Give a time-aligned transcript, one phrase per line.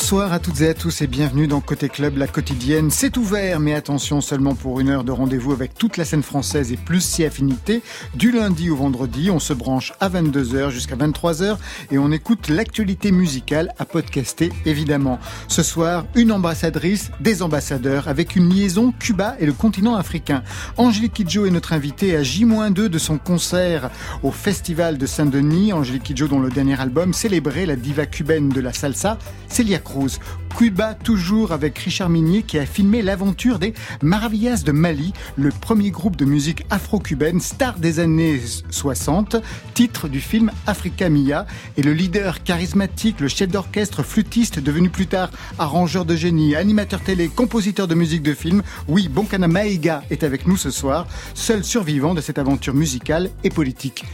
[0.00, 2.88] Bonsoir à toutes et à tous et bienvenue dans Côté Club, la quotidienne.
[2.88, 6.70] C'est ouvert, mais attention seulement pour une heure de rendez-vous avec toute la scène française
[6.70, 7.82] et plus si affinité.
[8.14, 11.56] Du lundi au vendredi, on se branche à 22h jusqu'à 23h
[11.90, 15.18] et on écoute l'actualité musicale à podcaster évidemment.
[15.48, 20.44] Ce soir, une ambassadrice, des ambassadeurs avec une liaison Cuba et le continent africain.
[20.76, 23.90] Angélique Kidjo est notre invitée à J-2 de son concert
[24.22, 25.72] au Festival de Saint-Denis.
[25.72, 29.18] Angélique Kidjo dont le dernier album célébrait la diva cubaine de la salsa,
[29.48, 30.20] Celia Cruz.
[30.56, 35.90] Cuba toujours avec Richard Minier qui a filmé l'aventure des Maravillas de Mali, le premier
[35.90, 38.40] groupe de musique afro-cubaine, star des années
[38.70, 39.36] 60,
[39.74, 45.06] titre du film Africa Mia, et le leader charismatique, le chef d'orchestre, flûtiste, devenu plus
[45.06, 50.24] tard arrangeur de génie, animateur télé, compositeur de musique de film, oui, Bonkana Maïga est
[50.24, 54.04] avec nous ce soir, seul survivant de cette aventure musicale et politique.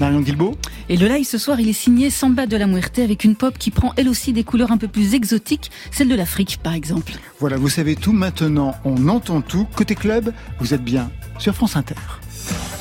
[0.00, 0.56] Marion Guilbault.
[0.88, 3.56] Et le live ce soir, il est signé Samba de la Muerte avec une pop
[3.56, 7.12] qui prend elle aussi des couleurs un peu plus exotiques, celle de l'Afrique par exemple.
[7.40, 9.66] Voilà, vous savez tout maintenant, on entend tout.
[9.76, 11.94] Côté club, vous êtes bien sur France Inter.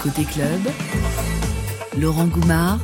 [0.01, 0.61] Côté club,
[1.97, 2.79] Laurent Goumard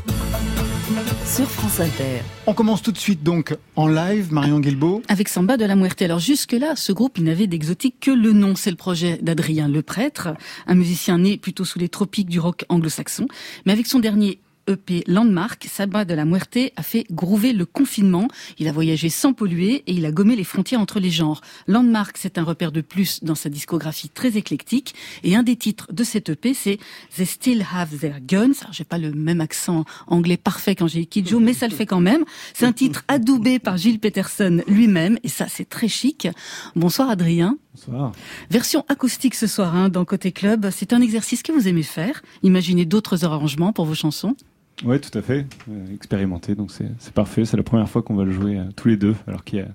[1.26, 2.22] sur France Inter.
[2.48, 5.04] On commence tout de suite donc en live, Marion Guilbault.
[5.08, 6.02] Avec Samba de la Muerte.
[6.02, 8.56] Alors jusque-là, ce groupe, il n'avait d'exotique que le nom.
[8.56, 10.30] C'est le projet d'Adrien Le Prêtre,
[10.66, 13.28] un musicien né plutôt sous les tropiques du rock anglo-saxon.
[13.66, 18.28] Mais avec son dernier EP Landmark, Saba de la Muerte a fait groover le confinement.
[18.60, 21.42] Il a voyagé sans polluer et il a gommé les frontières entre les genres.
[21.68, 24.94] Landmark, c'est un repère de plus dans sa discographie très éclectique.
[25.24, 26.78] Et un des titres de cet EP, c'est
[27.16, 28.54] They Still Have Their Guns.
[28.62, 32.02] Alors, j'ai pas le même accent anglais parfait qu'Angélique Kidjo, mais ça le fait quand
[32.02, 32.24] même.
[32.54, 35.18] C'est un titre adoubé par Gilles Peterson lui-même.
[35.24, 36.28] Et ça, c'est très chic.
[36.76, 37.58] Bonsoir Adrien.
[37.74, 38.12] Bonsoir.
[38.50, 40.70] Version acoustique ce soir hein, dans Côté Club.
[40.72, 42.22] C'est un exercice que vous aimez faire.
[42.44, 44.36] Imaginez d'autres arrangements pour vos chansons.
[44.86, 45.46] Oui, tout à fait.
[45.70, 47.46] Euh, expérimenté, donc c'est parfait.
[47.46, 49.62] C'est la première fois qu'on va le jouer euh, tous les deux, alors qu'il y
[49.62, 49.68] a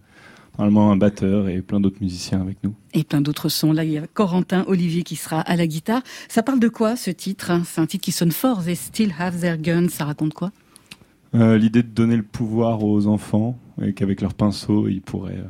[0.59, 2.75] normalement un batteur et plein d'autres musiciens avec nous.
[2.95, 3.73] Et plein d'autres sons.
[3.73, 6.03] Là, il y a Corentin Olivier qui sera à la guitare.
[6.29, 7.63] Ça parle de quoi ce titre hein?
[7.65, 8.65] C'est un titre qui sonne fort.
[8.65, 9.89] They still have their guns.
[9.89, 10.53] Ça raconte quoi?
[11.35, 15.49] Euh, L'idée de donner le pouvoir aux enfants et qu'avec leur pinceau, ils pourraient euh,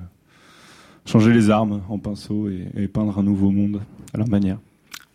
[1.04, 3.82] changer les armes en pinceau et, et, peindre un nouveau monde
[4.15, 4.59] à leur manière.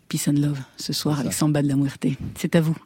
[0.08, 2.06] Peace and love ce soir avec Samba de la Muerte.
[2.36, 2.76] C'est à vous.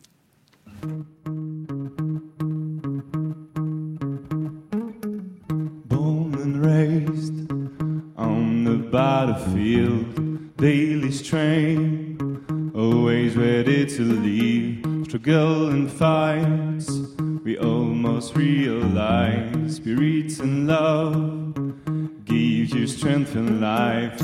[6.64, 7.50] Raised
[8.16, 16.88] on the battlefield, daily strain, always ready to leave, struggle and fight.
[17.44, 21.54] We almost realize spirits and love
[22.24, 24.18] gives you strength and life.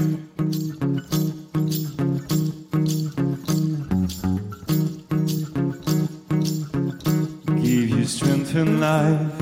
[7.63, 9.40] Give you strength in life.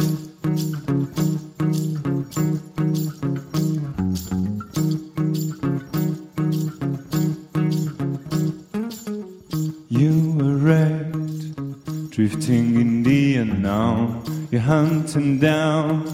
[13.68, 14.48] The unknown.
[14.50, 16.04] You're hunting down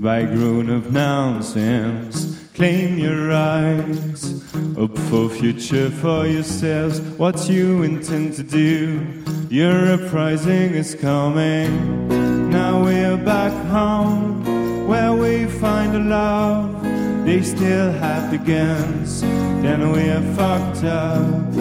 [0.00, 2.38] by grown up nonsense.
[2.54, 4.42] Claim your rights,
[4.74, 7.00] hope for future for yourselves.
[7.18, 9.00] What you intend to do,
[9.48, 12.48] your uprising is coming.
[12.50, 16.82] Now we're back home, where we find a love.
[17.24, 19.20] They still have the guns,
[19.62, 21.54] then we're fucked up.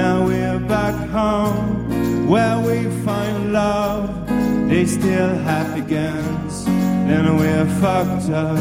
[0.00, 4.45] Now we're back home, where we find love.
[4.68, 8.58] They still have the guns, then we're fucked up.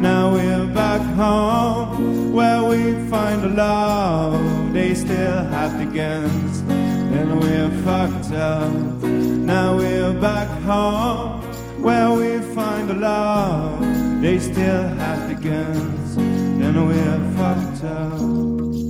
[0.00, 4.72] Now we're back home, where we find a love.
[4.72, 8.72] They still have the guns, then we're fucked up.
[9.02, 11.42] Now we're back home,
[11.82, 13.80] where we find a love.
[14.22, 18.85] They still have the guns, then we're fucked up.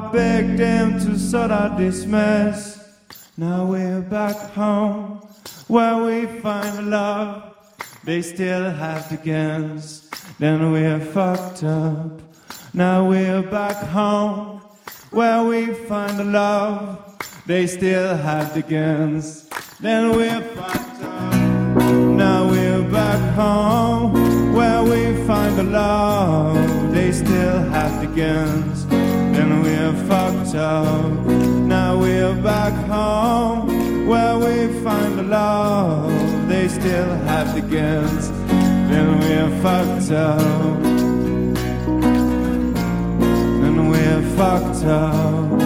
[0.00, 2.76] Beg them to sort out this mess.
[3.36, 5.20] Now we're back home
[5.68, 7.54] where we find love.
[8.04, 10.08] They still have the guns.
[10.38, 12.20] Then we're fucked up.
[12.72, 14.60] Now we're back home
[15.10, 17.18] where we find the love.
[17.46, 19.48] They still have the guns.
[19.80, 21.34] Then we're fucked up.
[22.24, 26.94] Now we're back home where we find the love.
[26.94, 28.65] They still have the guns.
[30.56, 31.68] We're.
[31.68, 36.10] Now we're back home where we find the love.
[36.48, 38.30] They still have the guns.
[38.90, 40.82] Then we're fucked up.
[43.60, 45.58] Then we're fucked up.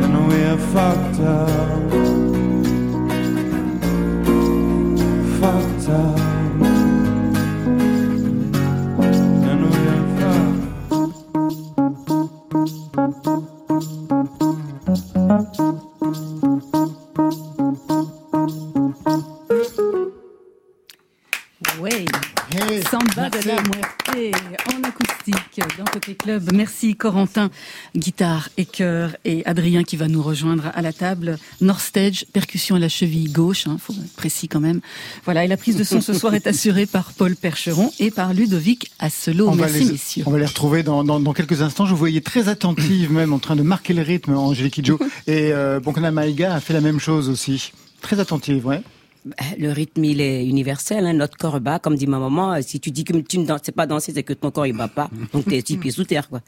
[0.00, 1.59] Then we're fucked up.
[27.10, 27.50] Corentin,
[27.96, 31.38] guitare et chœur et Adrien qui va nous rejoindre à la table.
[31.60, 34.80] North Stage, percussion à la cheville gauche, hein, faut être précis quand même.
[35.24, 38.32] Voilà, et la prise de son ce soir est assurée par Paul Percheron et par
[38.32, 39.48] Ludovic Asselo.
[39.48, 40.22] On va, Merci les, messieurs.
[40.24, 41.84] on va les retrouver dans, dans, dans quelques instants.
[41.84, 45.00] Je vous voyais très attentive, même en train de marquer le rythme, Angélique Kidjo.
[45.26, 47.72] Et euh, Bonkana Maïga a fait la même chose aussi.
[48.02, 48.82] Très attentive, ouais.
[49.58, 51.04] Le rythme, il est universel.
[51.06, 51.12] Hein.
[51.12, 52.54] Notre corps bat, comme dit ma maman.
[52.54, 54.66] euh, Si tu dis que tu ne danses sais pas danser, c'est que ton corps
[54.66, 55.10] il bat pas.
[55.32, 56.40] Donc t'es six pieds sous terre, quoi.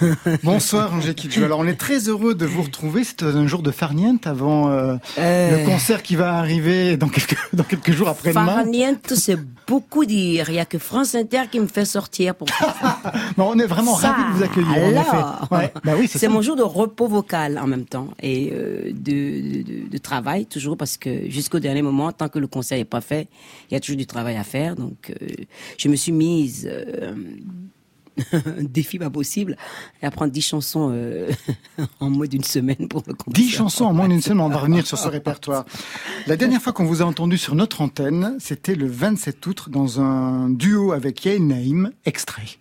[0.42, 1.44] Bonsoir Angélique Kidjo.
[1.44, 3.04] Alors on est très heureux de vous retrouver.
[3.04, 5.60] C'est un jour de farniente avant euh, Euh.
[5.60, 8.44] le concert qui va arriver dans quelques, dans quelques jours après-demain.
[8.46, 10.50] Farniente, c'est beaucoup dire.
[10.50, 12.76] Il y a que France Inter qui me fait sortir pour ça.
[13.36, 15.48] Bon, on est vraiment Ça, ravis de vous accueillir.
[15.50, 19.62] Ouais, bah oui, c'est mon jour de repos vocal en même temps et euh, de,
[19.62, 23.00] de, de travail toujours parce que jusqu'au dernier moment, tant que le concert n'est pas
[23.00, 23.28] fait,
[23.70, 24.76] il y a toujours du travail à faire.
[24.76, 25.26] Donc, euh,
[25.78, 27.14] je me suis mise euh,
[28.32, 29.56] un défi pas possible
[30.02, 31.30] à apprendre 10 chansons euh,
[32.00, 33.32] en moins d'une semaine pour le concert.
[33.32, 35.64] Dix chansons en moins d'une semaine, on va revenir sur ce répertoire.
[36.26, 40.00] La dernière fois qu'on vous a entendu sur notre antenne, c'était le 27 août dans
[40.00, 42.58] un duo avec Yael Naïm, extrait.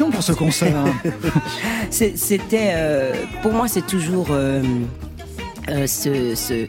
[0.00, 0.76] Pour ce concert.
[0.76, 0.92] hein.
[1.90, 3.12] C'était, euh,
[3.42, 4.62] pour moi, c'est toujours euh,
[5.68, 6.66] euh, ce, ce-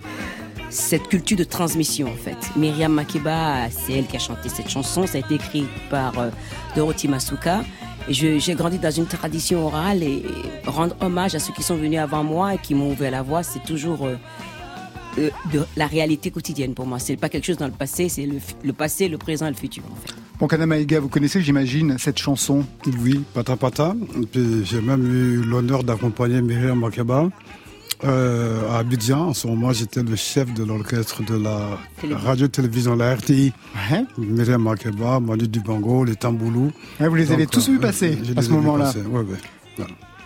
[0.69, 2.35] cette culture de transmission en fait.
[2.55, 5.05] Myriam Makeba, c'est elle qui a chanté cette chanson.
[5.07, 6.13] Ça a été écrit par
[6.75, 7.61] Dorothy Masuka.
[8.09, 10.23] J'ai grandi dans une tradition orale et
[10.65, 13.43] rendre hommage à ceux qui sont venus avant moi et qui m'ont ouvert la voie,
[13.43, 14.09] c'est toujours
[15.15, 15.31] de
[15.77, 16.99] la réalité quotidienne pour moi.
[16.99, 19.55] C'est pas quelque chose dans le passé, c'est le, le passé, le présent et le
[19.55, 20.13] futur en fait.
[20.39, 22.65] Bon, Kanamaïga, vous connaissez, j'imagine, cette chanson.
[23.01, 23.95] Oui, Pata Pata.
[24.63, 27.29] J'ai même eu l'honneur d'accompagner Myriam Makeba
[28.03, 29.27] euh, à Abidjan.
[29.29, 32.27] En ce moment, j'étais le chef de l'orchestre de la Télévision.
[32.27, 33.53] radio-télévision, la RTI.
[33.91, 34.03] Ouais.
[34.17, 36.71] Myriam Makeba, Manu Dubango, les Tamboulous.
[36.99, 38.91] Ouais, vous les avez tous euh, vus passer à ce moment-là.
[39.11, 39.23] ouais.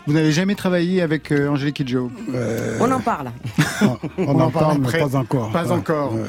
[0.07, 2.09] Vous n'avez jamais travaillé avec euh, Angélique Kidjo?
[2.33, 3.29] Euh, On en parle.
[3.81, 4.99] on, on en en parle parle, mais après.
[4.99, 5.51] pas encore.
[5.51, 6.13] Pas Ouais, encore.
[6.15, 6.21] ouais.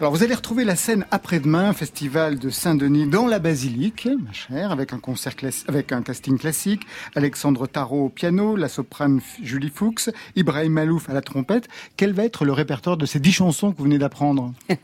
[0.00, 4.70] Alors, vous allez retrouver la scène après-demain, festival de Saint-Denis dans la basilique, ma chère,
[4.70, 6.82] avec un concert classi- avec un casting classique,
[7.16, 11.66] Alexandre Tarot au piano, la soprane Julie Fuchs, Ibrahim Malouf à la trompette.
[11.96, 14.52] Quel va être le répertoire de ces dix chansons que vous venez d'apprendre?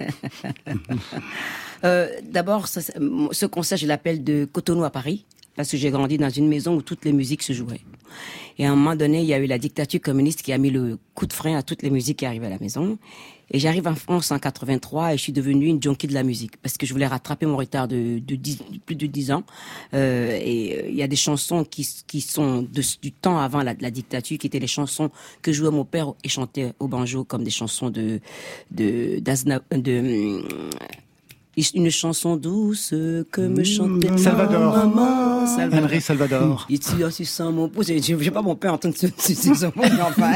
[1.85, 5.25] Euh, D'abord, ce concert, je l'appelle de Cotonou à Paris,
[5.61, 7.83] parce que j'ai grandi dans une maison où toutes les musiques se jouaient.
[8.59, 10.71] Et à un moment donné, il y a eu la dictature communiste qui a mis
[10.71, 12.99] le coup de frein à toutes les musiques qui arrivaient à la maison.
[13.50, 16.57] Et j'arrive en France en 83 et je suis devenue une junkie de la musique
[16.59, 19.43] parce que je voulais rattraper mon retard de, de 10 plus de 10 ans.
[19.93, 22.67] Euh, et euh, il y a des chansons qui, qui sont
[23.02, 25.11] du temps avant la, dictature, qui étaient les chansons
[25.43, 28.21] que jouait mon père et chantait au banjo comme des chansons de
[31.75, 32.90] une chanson douce
[33.30, 34.75] que me chantait Salvador.
[34.76, 35.85] maman, Salvador.
[35.85, 36.66] Henry Salvador.
[36.71, 37.88] Il assis sans mon pouce.
[37.88, 39.07] Je n'ai pas mon père en train de se-
[39.76, 40.33] mais enfin.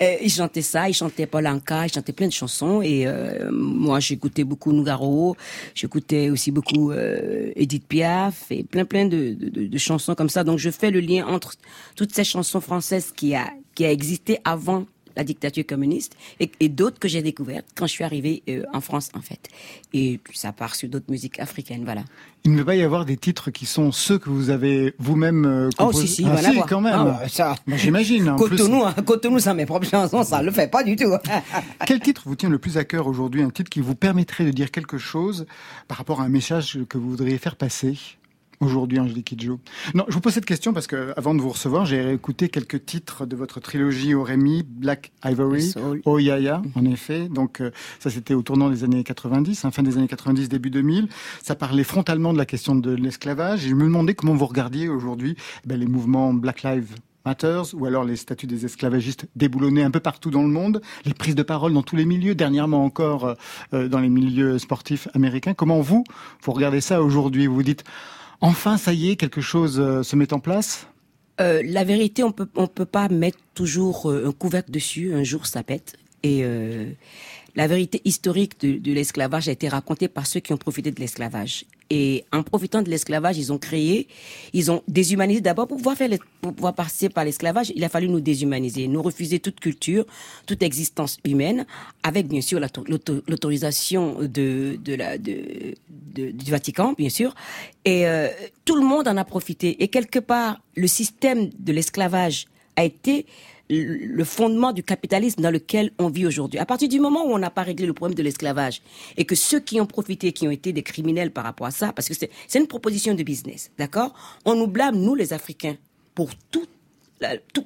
[0.00, 2.82] Et il chantait ça, il chantait Polanka, il chantait plein de chansons.
[2.82, 5.36] Et euh, moi, j'écoutais beaucoup Nougaro,
[5.74, 10.28] j'écoutais aussi beaucoup euh, Edith Piaf et plein plein de, de, de- de chansons comme
[10.28, 10.44] ça.
[10.44, 11.54] Donc je fais le lien entre
[11.96, 14.84] toutes ces chansons françaises qui a qui a existé avant
[15.16, 19.10] la dictature communiste, et, d'autres que j'ai découvertes quand je suis arrivée euh, en France,
[19.14, 19.48] en fait.
[19.92, 22.02] Et puis ça part sur d'autres musiques africaines, voilà.
[22.44, 25.46] Il ne va pas y avoir des titres qui sont ceux que vous avez vous-même
[25.46, 26.02] euh, composés.
[26.02, 27.16] Oh, si, si, ah, si quand même.
[27.22, 27.54] Ah, ça.
[27.66, 28.36] J'imagine.
[28.36, 31.12] Cotonou, hein, Cotonou, ça, mes propres chansons, ça le fait pas du tout.
[31.86, 33.42] Quel titre vous tient le plus à cœur aujourd'hui?
[33.42, 35.46] Un titre qui vous permettrait de dire quelque chose
[35.88, 37.96] par rapport à un message que vous voudriez faire passer?
[38.60, 39.60] Aujourd'hui, Angélique Kidjo
[39.94, 42.84] Non, je vous pose cette question parce que avant de vous recevoir, j'ai écouté quelques
[42.84, 45.72] titres de votre trilogie Rémi, Black Ivory,
[46.04, 47.28] Oh Yaya, en effet.
[47.28, 50.70] Donc euh, ça, c'était au tournant des années 90, hein, fin des années 90, début
[50.70, 51.08] 2000.
[51.42, 53.64] Ça parlait frontalement de la question de l'esclavage.
[53.66, 56.94] Et je me demandais comment vous regardiez aujourd'hui eh ben, les mouvements Black Lives
[57.24, 61.14] Matters, ou alors les statuts des esclavagistes déboulonnés un peu partout dans le monde, les
[61.14, 63.34] prises de parole dans tous les milieux, dernièrement encore euh,
[63.72, 65.54] euh, dans les milieux sportifs américains.
[65.54, 66.04] Comment vous,
[66.42, 67.46] vous regardez ça aujourd'hui?
[67.46, 67.84] Vous vous dites,
[68.40, 70.86] Enfin, ça y est, quelque chose euh, se met en place?
[71.40, 75.14] Euh, La vérité, on peut, on peut pas mettre toujours euh, un couvercle dessus.
[75.14, 75.96] Un jour, ça pète.
[77.56, 81.64] La vérité historique de, l'esclavage a été racontée par ceux qui ont profité de l'esclavage.
[81.90, 84.08] Et en profitant de l'esclavage, ils ont créé,
[84.52, 85.40] ils ont déshumanisé.
[85.40, 89.02] D'abord, pour pouvoir faire, pour pouvoir passer par l'esclavage, il a fallu nous déshumaniser, nous
[89.02, 90.04] refuser toute culture,
[90.46, 91.66] toute existence humaine,
[92.02, 95.74] avec bien sûr l'autorisation de, de la, de,
[96.14, 97.34] du Vatican, bien sûr.
[97.84, 98.28] Et euh,
[98.64, 99.82] tout le monde en a profité.
[99.82, 102.46] Et quelque part, le système de l'esclavage
[102.76, 103.26] a été
[103.70, 106.58] le fondement du capitalisme dans lequel on vit aujourd'hui.
[106.58, 108.82] À partir du moment où on n'a pas réglé le problème de l'esclavage
[109.16, 111.92] et que ceux qui ont profité, qui ont été des criminels par rapport à ça,
[111.92, 114.12] parce que c'est une proposition de business, d'accord?
[114.44, 115.76] On nous blâme, nous les Africains,
[116.14, 116.66] pour tout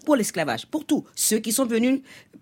[0.05, 1.05] pour l'esclavage, pour tout.
[1.15, 2.01] Ceux qui sont venus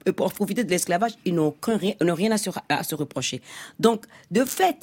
[0.08, 2.38] euh, pour profiter de l'esclavage, ils n'ont rien, à,
[2.84, 3.40] se, reprocher.
[3.80, 4.76] Donc, de fait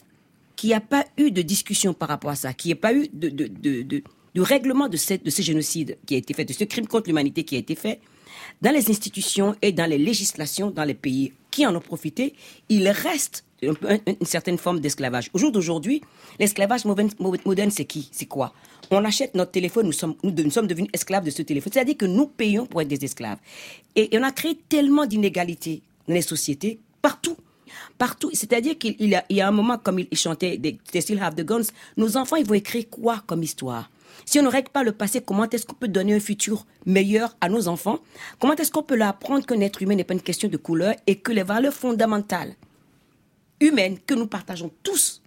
[0.55, 2.93] qu'il n'y a pas eu de discussion par rapport à ça, qu'il n'y ait pas
[2.93, 4.03] eu de,
[4.41, 7.55] règlement de, de ce génocide qui a été fait, de ce crime contre l'humanité qui
[7.55, 7.99] a été fait,
[8.63, 12.33] dans les institutions et dans les législations dans les pays qui en ont profité,
[12.69, 13.75] il reste une,
[14.23, 15.29] certaine forme d'esclavage.
[15.33, 16.01] Au jour d'aujourd'hui,
[16.39, 18.09] l'esclavage moderne, c'est qui?
[18.11, 18.53] C'est quoi?
[18.89, 20.15] On achète notre téléphone, nous sommes,
[20.67, 21.73] devenus esclaves de ce téléphone.
[21.73, 23.37] C'est-à-dire que nous payons pour être des esclaves.
[23.95, 27.37] Et, on a créé tellement d'inégalités dans les sociétés, partout
[27.97, 28.29] partout.
[28.33, 32.17] C'est-à-dire qu'il y, a un moment, comme il, chantait They Still Have the Guns, nos
[32.17, 33.89] enfants, ils vont écrire quoi comme histoire?
[34.25, 37.35] Si on ne règle pas le passé, comment est-ce qu'on peut donner un futur meilleur
[37.41, 37.99] à nos enfants?
[38.39, 40.95] Comment est-ce qu'on peut leur apprendre qu'un être humain n'est pas une question de couleur
[41.07, 42.55] et que les valeurs fondamentales
[43.59, 45.21] humaines que nous partageons tous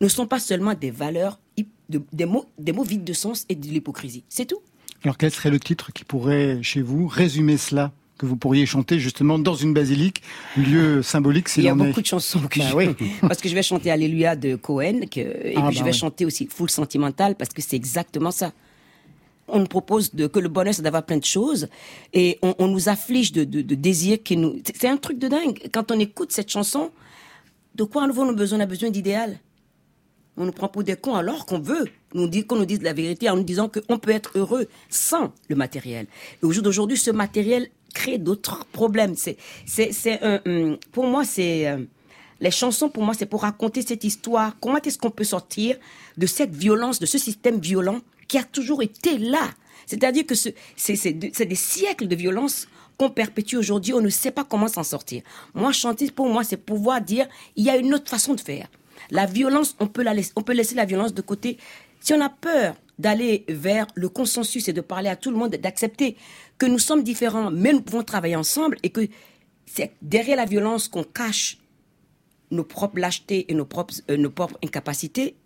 [0.00, 1.40] ne sont pas seulement des valeurs,
[1.88, 4.24] des, mots, des mots vides de sens et de l'hypocrisie?
[4.28, 4.60] C'est tout.
[5.04, 7.92] Alors quel serait le titre qui pourrait, chez vous, résumer cela?
[8.18, 10.22] Que vous pourriez chanter justement dans une basilique,
[10.56, 13.20] lieu symbolique Il y a beaucoup de chansons que bah je...
[13.26, 15.20] parce que je vais chanter Alléluia de Cohen que...
[15.20, 18.52] et ah, puis je bah vais chanter aussi Full Sentimental parce que c'est exactement ça.
[19.46, 21.68] On nous propose de, que le bonheur c'est d'avoir plein de choses
[22.12, 24.60] et on, nous afflige de, de, de désirs qui nous.
[24.74, 25.58] C'est un truc de dingue.
[25.72, 26.90] Quand on écoute cette chanson,
[27.74, 29.38] de quoi à nouveau a besoin On a besoin d'idéal?
[30.36, 33.28] On nous prend pour des cons alors qu'on veut nous qu'on nous dise la vérité
[33.28, 36.06] en nous disant qu'on peut être heureux sans le matériel.
[36.42, 39.14] Et au jour d'aujourd'hui, ce matériel crée d'autres problèmes.
[39.16, 40.20] C'est, c'est, c'est
[40.92, 41.78] pour moi, c'est euh,
[42.40, 42.88] les chansons.
[42.88, 44.56] Pour moi, c'est pour raconter cette histoire.
[44.60, 45.76] Comment est-ce qu'on peut sortir
[46.16, 49.50] de cette violence, de ce système violent qui a toujours été là?
[49.86, 52.68] C'est-à-dire que c'est, c'est des siècles de violence
[52.98, 53.94] qu'on perpétue aujourd'hui.
[53.94, 55.22] On ne sait pas comment s'en sortir.
[55.54, 57.26] Moi, chanter pour moi, c'est pouvoir dire
[57.56, 58.68] il y a une autre façon de faire.
[59.10, 61.56] La violence, on peut la laisser, on peut laisser la violence de côté.
[62.00, 65.50] Si on a peur d'aller vers le consensus et de parler à tout le monde,
[65.52, 66.16] d'accepter
[66.58, 69.06] que nous sommes différents, mais nous pouvons travailler ensemble et que
[69.66, 71.58] c'est derrière la violence qu'on cache
[72.50, 74.28] nos propres lâchetés et nos propres, euh,
[74.64, 75.36] incapacités,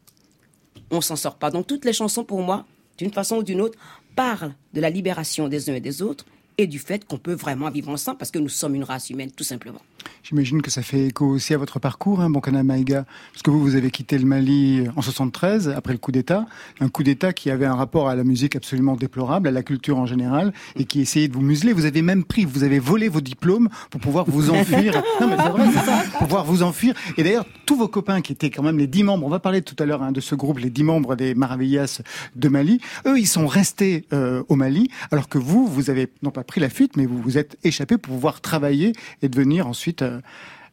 [0.90, 1.50] on s'en sort pas.
[1.50, 2.66] Donc toutes les chansons, pour moi,
[2.98, 3.78] d'une façon ou d'une autre,
[4.14, 6.24] parlent de la libération des uns et des autres
[6.58, 9.32] et du fait qu'on peut vraiment vivre ensemble parce que nous sommes une race humaine,
[9.32, 9.80] tout simplement.
[10.22, 13.60] J'imagine que ça fait écho aussi à votre parcours, hein, Bonkana Maïga, parce que vous,
[13.60, 16.46] vous avez quitté le Mali en 73, après le coup d'État,
[16.80, 19.98] un coup d'État qui avait un rapport à la musique absolument déplorable, à la culture
[19.98, 21.72] en général, et qui essayait de vous museler.
[21.72, 25.02] Vous avez même pris, vous avez volé vos diplômes pour pouvoir vous enfuir.
[25.20, 26.94] non mais c'est vrai, pour pouvoir vous enfuir.
[27.16, 29.62] Et d'ailleurs, tous vos copains qui étaient quand même les dix membres, on va parler
[29.62, 32.02] tout à l'heure hein, de ce groupe, les dix membres des Maravillas
[32.36, 36.30] de Mali, eux, ils sont restés euh, au Mali, alors que vous, vous avez non
[36.30, 38.92] pas pris la fuite, mais vous vous êtes échappé pour pouvoir travailler
[39.22, 40.20] et devenir ensuite euh,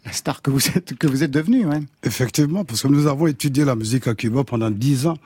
[0.05, 1.65] la star que vous êtes, que vous êtes devenu.
[2.03, 5.17] Effectivement, parce que nous avons étudié la musique à Cuba pendant dix ans.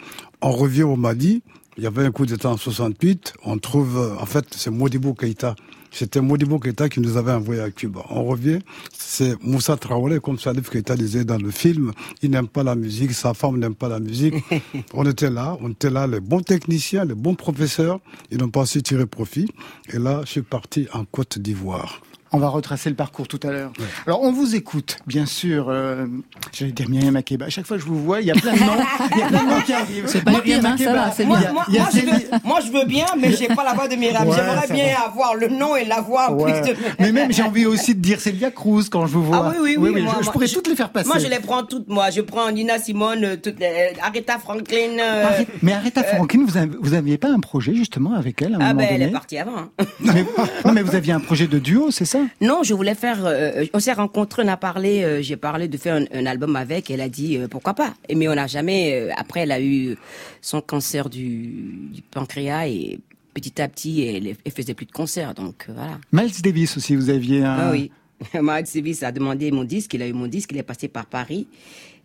[0.41, 1.41] On revient au Mali.
[1.77, 3.33] Il y avait un coup d'État en 68.
[3.45, 5.55] On trouve, euh, en fait, c'est Modibo Keïta.
[5.93, 8.03] C'était Modibo Keïta qui nous avait envoyé à Cuba.
[8.09, 8.59] On revient,
[8.97, 11.91] c'est Moussa Traoré, comme Salif Keïta disait dans le film.
[12.23, 14.33] Il n'aime pas la musique, sa femme n'aime pas la musique.
[14.93, 17.99] on était là, on était là, les bons techniciens, les bons professeurs.
[18.31, 19.47] Ils n'ont pas su tirer profit.
[19.91, 22.01] Et là, je suis parti en Côte d'Ivoire.
[22.35, 23.71] On va retracer le parcours tout à l'heure.
[24.07, 25.67] Alors, on vous écoute, bien sûr.
[25.69, 26.07] Euh,
[26.51, 27.45] J'allais dire Myriam Makeba.
[27.45, 28.73] À chaque fois que je vous vois, il y a plein de noms,
[29.13, 30.05] il y a plein de noms qui arrivent.
[30.07, 31.53] C'est pas pire, hein, ça va, c'est Moi, bien.
[31.53, 34.27] moi, je veux, moi, je veux bien, mais j'ai pas la voix de Myriam.
[34.27, 36.59] Ouais, J'aimerais bien avoir le nom et la voix Ouais.
[36.61, 39.51] plus de Mais même, j'ai envie aussi de dire Celia Cruz quand je vous vois.
[39.53, 40.01] Ah oui, oui, oui.
[40.01, 41.07] moi, je, je moi, pourrais toutes les faire passer.
[41.07, 42.09] Moi, je les prends toutes, moi.
[42.09, 44.97] Je prends Nina Simone, euh, toutes les, euh, Aretha Franklin.
[44.99, 48.55] euh, Arrête- Mais Aretha Franklin, vous, avez- vous aviez pas un projet justement avec elle
[48.55, 49.55] à un ah moment ben, elle est partie avant.
[49.57, 49.69] hein.
[49.99, 50.25] mais,
[50.65, 52.19] non, mais vous aviez un projet de duo, c'est ça?
[52.41, 53.25] Non, je voulais faire.
[53.25, 55.03] euh, on s'est rencontrés, on a parlé.
[55.03, 56.89] euh, J'ai parlé de faire un, un album avec.
[56.91, 57.93] Elle a dit euh, pourquoi pas.
[58.09, 58.93] Et mais on n'a jamais.
[58.93, 59.95] euh, après, elle a eu
[60.41, 62.99] son cancer du, du pancréas et
[63.33, 65.33] petit à petit, elle, elle faisait plus de concerts.
[65.33, 65.99] Donc euh, voilà.
[66.11, 67.55] Miles Davis aussi, vous aviez un.
[67.57, 67.91] Ah oui.
[68.33, 71.05] Miles Davis a demandé mon disque, il a eu mon disque, il est passé par
[71.07, 71.47] Paris.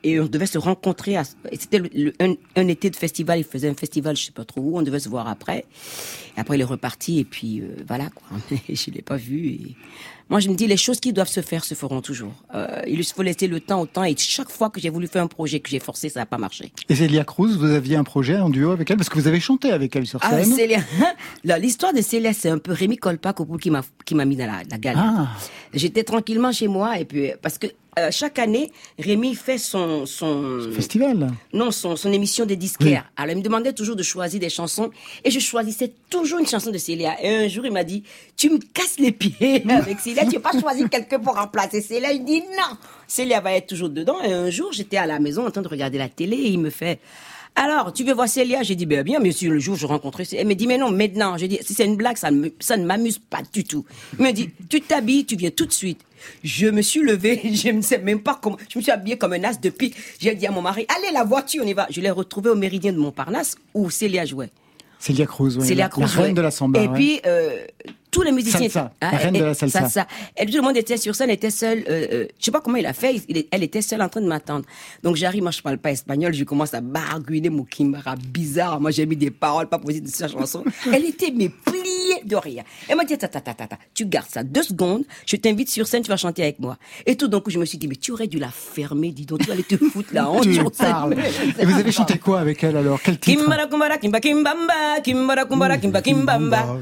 [0.05, 1.17] Et on devait se rencontrer.
[1.17, 1.83] à- C'était
[2.21, 4.83] un, un été de festival, il faisait un festival, je sais pas trop où, on
[4.83, 5.65] devait se voir après.
[6.37, 8.39] Et après, il est reparti, et puis euh, voilà, quoi.
[8.69, 9.47] je l'ai pas vu.
[9.49, 9.77] Et...
[10.31, 12.33] Moi, je me dis, les choses qui doivent se faire se feront toujours.
[12.55, 15.23] Euh, il faut laisser le temps au temps, et chaque fois que j'ai voulu faire
[15.23, 16.71] un projet que j'ai forcé, ça n'a pas marché.
[16.89, 18.97] Et Celia Cruz, vous aviez un projet en duo avec elle?
[18.99, 20.53] Parce que vous avez chanté avec elle sur Ah, scène.
[20.55, 20.81] Célia.
[21.45, 24.25] Là, L'histoire de Célia, c'est un peu Rémi Colpac au bout qui m'a qui m'a
[24.25, 25.03] mis dans la, la galère.
[25.05, 25.29] Ah.
[25.75, 27.67] J'étais tranquillement chez moi et puis parce que
[27.99, 31.29] euh, chaque année, Rémi fait son son Festival.
[31.53, 33.11] non son son émission des disquaires.
[33.17, 34.91] Alors il me demandait toujours de choisir des chansons
[35.25, 37.17] et je choisissais toujours une chanson de Célia.
[37.23, 38.03] Et un jour il m'a dit
[38.37, 42.13] tu me casses les pieds avec Célia, tu veux pas choisir quelqu'un pour remplacer Célia
[42.13, 44.17] Il dit non, Célia va être toujours dedans.
[44.23, 46.59] Et un jour j'étais à la maison en train de regarder la télé et il
[46.59, 46.99] me fait
[47.57, 48.63] alors, tu veux voir Célia?
[48.63, 50.43] J'ai dit, ben bien, mais le jour où je rencontrais Célia.
[50.43, 51.37] Elle me dit, mais non, maintenant.
[51.37, 53.85] J'ai dit, si c'est une blague, ça, ne me- ça ne m'amuse pas du tout.
[54.17, 56.01] Il me dit, tu t'habilles, tu viens tout de suite.
[56.45, 58.59] Je me suis levée, je ne sais même pas comment.
[58.73, 59.93] Je me suis habillée comme un as depuis.
[60.21, 61.89] J'ai dit à mon mari, allez, la voiture, on y va.
[61.91, 64.51] Je l'ai retrouvée au méridien de Montparnasse où Célia jouait.
[65.01, 65.67] Celia Cruz, oui.
[65.67, 66.81] Célia Cruz la reine de la samba.
[66.81, 66.95] Et ouais.
[66.95, 67.65] puis, euh,
[68.19, 68.61] tous les musiciens.
[68.61, 70.07] Salsa, Ah, la reine et- de la salsa.
[70.37, 71.85] Et tout le monde était sur scène, était seul.
[71.89, 73.23] Euh, euh, je sais pas comment il a fait.
[73.29, 74.65] il elle était seule en train de m'attendre.
[75.03, 78.81] Donc j'arrive, moi je parle pas espagnol, je commence à barguiner mon kimbara bizarre.
[78.81, 80.65] Moi j'ai mis des paroles pas possibles de sa chanson.
[80.93, 82.65] Elle était mais pliée de rire.
[82.89, 85.05] Elle m'a dit ta ta ta ta ta, tu gardes ça deux secondes.
[85.27, 86.77] Je t'invite sur scène, tu vas chanter avec moi.
[87.07, 89.27] Et tout d'un coup je me suis dit mais tu aurais dû la fermer, dis
[89.27, 91.15] donc tu allais te foutre la honte Tu sur parles.
[91.59, 93.01] Et vous avez chanté quoi avec elle alors?
[93.03, 93.41] Quel titre?
[93.41, 96.79] Kimbara kumbara kimba kimbamba, kimbara kumbara kimba kimbamba.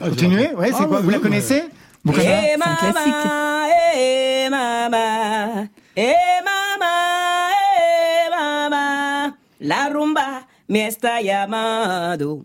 [0.00, 1.64] Ah, Continuez Ouais, c'est Ah, quoi ouais, Vous la ouais, connaissez
[2.04, 10.86] Vous connaissez Eh c'est un mama, eh mama, eh mama, eh mama, la rumba me
[10.86, 12.44] está llamando.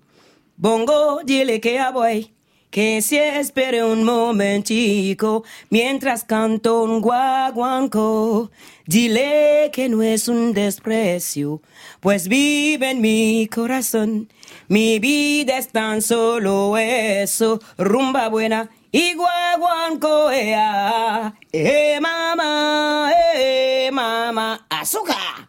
[0.58, 2.32] Bongo, dile que ya voy,
[2.76, 8.52] que se espere un momentico mientras canto un guaguanco.
[8.86, 11.62] Dile que no es un desprecio,
[12.02, 14.28] pues vive en mi corazón.
[14.68, 21.34] Mi vida es tan solo eso, rumba buena y guaguanco, ea.
[21.54, 25.48] Eh, mamá, eh, mamá, azúcar.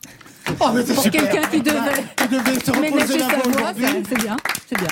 [0.60, 4.04] Oh, mais c'est Pour quelqu'un qui devait Vous devez se reposer aujourd'hui.
[4.08, 4.36] c'est bien,
[4.68, 4.88] c'est bien.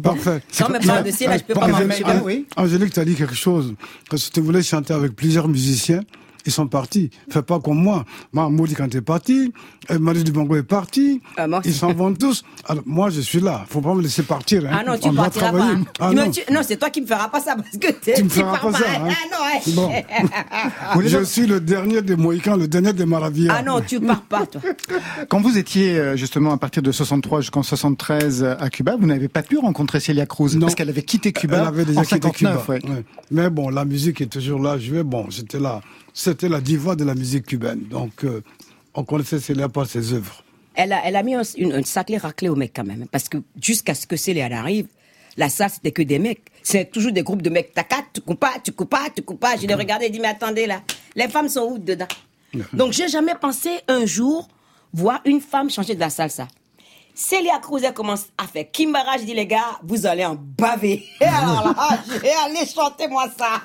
[0.00, 0.42] Parfait.
[0.50, 1.66] Sans me parler de Célia, je peux pas.
[1.66, 2.46] Angélique, oui.
[2.56, 3.74] Angélique, tu as dit quelque chose.
[4.08, 6.02] Parce que tu voulais chanter avec plusieurs musiciens.
[6.44, 7.10] Ils sont partis.
[7.30, 8.04] Fais pas comme moi.
[8.32, 9.52] Moi, Maudit, quand est parti,
[9.90, 11.20] euh, Manu Dubongo est parti.
[11.36, 12.42] Ah, Ils s'en vont tous.
[12.66, 13.64] Alors, moi, je suis là.
[13.68, 14.64] Faut pas me laisser partir.
[14.66, 14.78] Hein.
[14.80, 15.70] Ah non, tu On partiras pas.
[16.00, 16.30] Ah non.
[16.30, 18.70] tu- non, c'est toi qui me feras pas ça parce que Tu me feras pars
[18.72, 19.08] pas ça, hein.
[19.08, 20.02] Ah non, ouais.
[20.94, 21.02] Bon.
[21.06, 23.54] je suis le dernier des Mohicans, le dernier des Maravillas.
[23.58, 24.60] Ah non, tu pars pas, toi.
[25.28, 29.06] Quand vous étiez euh, justement à partir de 63 jusqu'en 73 euh, à Cuba, vous
[29.06, 30.60] n'avez pas pu rencontrer Celia Cruz Non.
[30.62, 32.64] parce qu'elle avait quitté Cuba Elle avait déjà en quitté 59.
[32.64, 32.74] Cuba.
[32.74, 32.90] ouais.
[32.90, 33.04] Ouais.
[33.30, 34.78] Mais bon, la musique est toujours là.
[34.78, 35.80] Je vais, bon, c'était là.
[36.14, 37.84] C'était la diva de la musique cubaine.
[37.88, 38.42] Donc, euh,
[38.94, 40.44] on connaissait Célia par ses œuvres.
[40.74, 43.06] Elle a, elle a mis un, une, un sacré raclé au mec quand même.
[43.10, 44.86] Parce que jusqu'à ce que Célia arrive,
[45.36, 46.42] la salle, c'était que des mecs.
[46.62, 47.72] C'est toujours des groupes de mecs.
[47.72, 49.56] Tacat, tu coupes pas, tu coupes pas, tu coupes pas.
[49.56, 50.82] Je les regardais et dit, mais attendez là,
[51.16, 52.08] les femmes sont où dedans?
[52.74, 54.48] Donc, j'ai jamais pensé un jour
[54.92, 56.46] voir une femme changer de la salsa.
[57.14, 61.04] Célia Cruz commence à faire Kimbara, je dis les gars, vous allez en baver.
[61.20, 61.98] Et alors là,
[62.44, 63.60] aller chanter moi ça.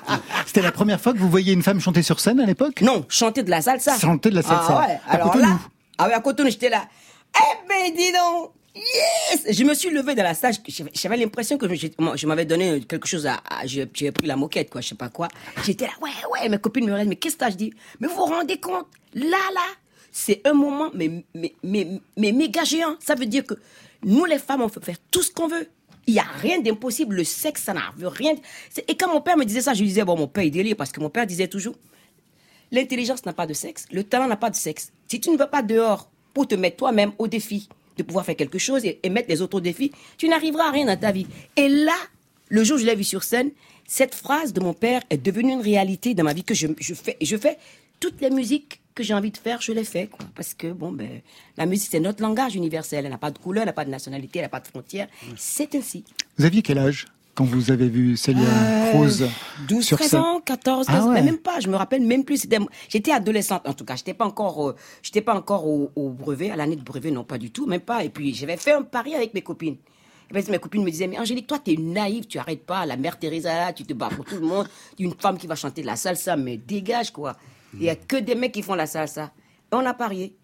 [0.46, 2.82] C'était la première fois que vous voyiez une femme chanter sur scène à l'époque?
[2.82, 3.98] Non, chanter de la salsa.
[3.98, 4.66] Chanter de la salsa.
[4.68, 5.48] Ah ouais, À alors Cotonou.
[5.50, 5.58] là,
[5.98, 6.82] ah ouais, à Cotonou, j'étais là.
[7.36, 11.56] Eh ben, dis donc, yes Je me suis levé dans la salle, j'avais- j'avais l'impression
[11.56, 14.88] que je, m'avais donné quelque chose à, à- j'ai j'ai pris la moquette, quoi, je
[14.88, 15.28] sais pas quoi.
[15.64, 16.10] J'étais là, ouais,
[16.42, 17.50] ouais, mes copines me regardent, mais qu'est-ce que t'as?
[17.50, 19.60] Je dis, mais vous vous rendez compte, là, là,
[20.18, 22.96] c'est un moment, mais, mais, mais, mais méga géant.
[22.98, 23.54] Ça veut dire que
[24.02, 25.68] nous, les femmes, on peut faire tout ce qu'on veut.
[26.06, 27.14] Il n'y a rien d'impossible.
[27.14, 28.34] Le sexe, ça n'a rien.
[28.88, 30.74] Et quand mon père me disait ça, je lui disais, bon, mon père, il délire,
[30.76, 31.74] parce que mon père disait toujours,
[32.70, 34.92] L'intelligence n'a pas de sexe, le talent n'a pas de sexe.
[35.06, 38.36] Si tu ne vas pas dehors pour te mettre toi-même au défi de pouvoir faire
[38.36, 41.10] quelque chose et, et mettre les autres au défi, tu n'arriveras à rien dans ta
[41.10, 41.26] vie.
[41.56, 41.96] Et là,
[42.48, 43.50] le jour où je l'ai vu sur scène,
[43.86, 46.92] cette phrase de mon père est devenue une réalité dans ma vie que je, je
[46.92, 47.16] fais.
[47.22, 47.56] Je fais
[48.00, 50.26] toutes les musiques que j'ai envie de faire, je les fais, quoi.
[50.34, 51.20] Parce que, bon, ben,
[51.56, 53.04] la musique, c'est notre langage universel.
[53.04, 55.08] Elle n'a pas de couleur, elle n'a pas de nationalité, elle n'a pas de frontières.
[55.36, 56.04] C'est ainsi.
[56.36, 57.06] Vous aviez quel âge
[57.38, 59.28] quand vous avez vu Célia euh, Cruz
[59.68, 62.48] 12, sur 13 ans, 14, 15, ah même pas, je me rappelle même plus.
[62.88, 66.56] J'étais adolescente en tout cas, j'étais pas encore, euh, j'étais pas encore au, brevet, à
[66.56, 68.02] l'année de brevet, non pas du tout, même pas.
[68.02, 69.76] Et puis j'avais fait un pari avec mes copines.
[70.30, 72.84] Et puis, mes copines me disaient, mais Angélique, toi, tu es naïve, tu arrêtes pas.
[72.84, 74.68] La mère Teresa, là, tu te bats pour tout le monde.
[74.98, 77.36] Une femme qui va chanter de la salsa, mais dégage, quoi.
[77.74, 79.30] Il y a que des mecs qui font la salsa.
[79.72, 80.34] Et on a parié.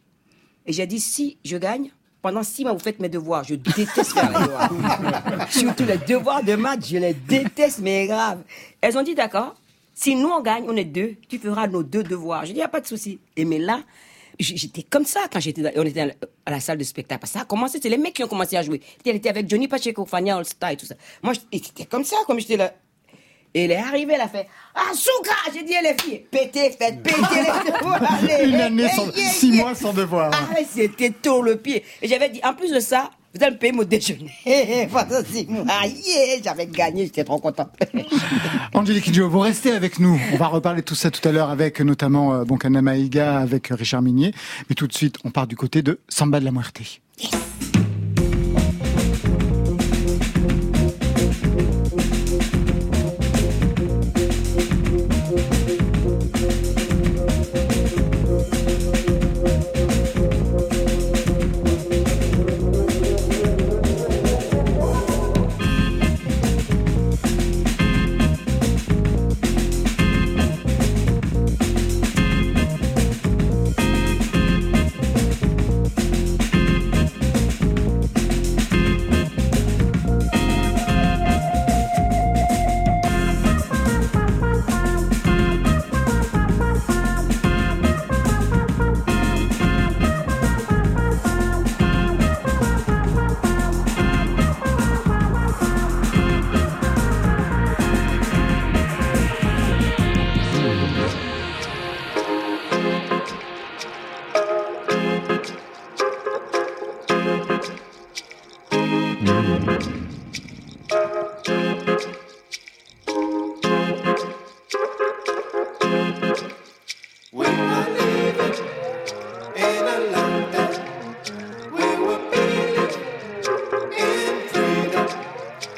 [0.66, 1.90] Et j'ai dit, si je gagne,
[2.22, 3.44] pendant six mois, vous faites mes devoirs.
[3.44, 5.50] Je déteste faire les devoirs.
[5.50, 8.42] Surtout les devoirs de maths, je les déteste, mais grave.
[8.80, 9.54] Elles ont dit, d'accord,
[9.94, 12.42] si nous on gagne, on est deux, tu feras nos deux devoirs.
[12.42, 13.20] Je dis, il n'y a pas de souci.
[13.36, 13.82] Et mais là,
[14.38, 17.26] j'étais comme ça quand j'étais, on était à la salle de spectacle.
[17.26, 18.80] Ça a commencé, c'est les mecs qui ont commencé à jouer.
[19.04, 20.94] Elle était avec Johnny Pacheco, Fania All Star et tout ça.
[21.22, 22.72] Moi, j'étais comme ça, comme j'étais là.
[23.56, 27.00] Et elle est arrivée, elle a fait Ah, Souka J'ai dit, les filles, pétez, faites
[27.02, 28.02] péter les devoirs.
[28.44, 30.32] Une année, sans, six mois sans devoir.
[30.34, 31.84] Ah, c'était tour le pied.
[32.02, 34.32] Et j'avais dit, en plus de ça, vous allez me payer mon déjeuner.
[34.92, 35.64] Pendant six mois,
[36.42, 37.68] j'avais gagné, j'étais trop content.
[38.74, 40.20] Angélique Kidjo, vous restez avec nous.
[40.32, 43.68] On va reparler de tout ça tout à l'heure avec notamment euh, Bonkana Maïga, avec
[43.68, 44.32] Richard Minier.
[44.68, 46.80] Mais tout de suite, on part du côté de Samba de la Muerte.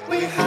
[0.08, 0.45] 我们。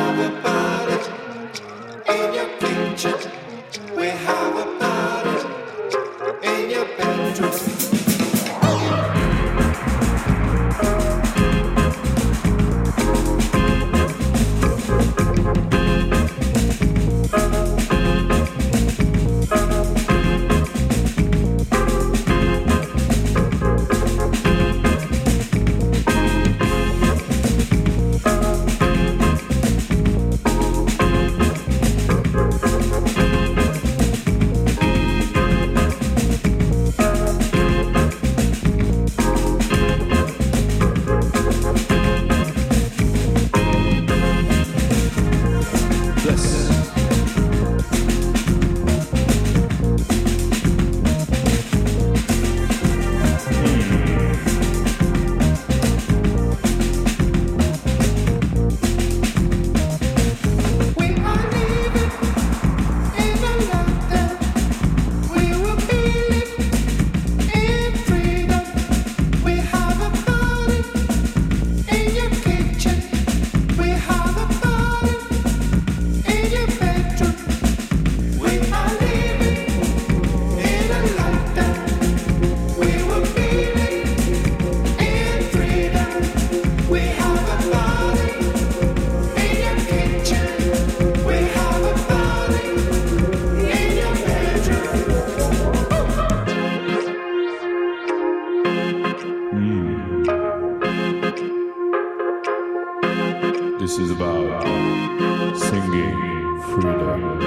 [103.90, 107.40] This is about singing freedom.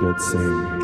[0.00, 0.80] Let's sing.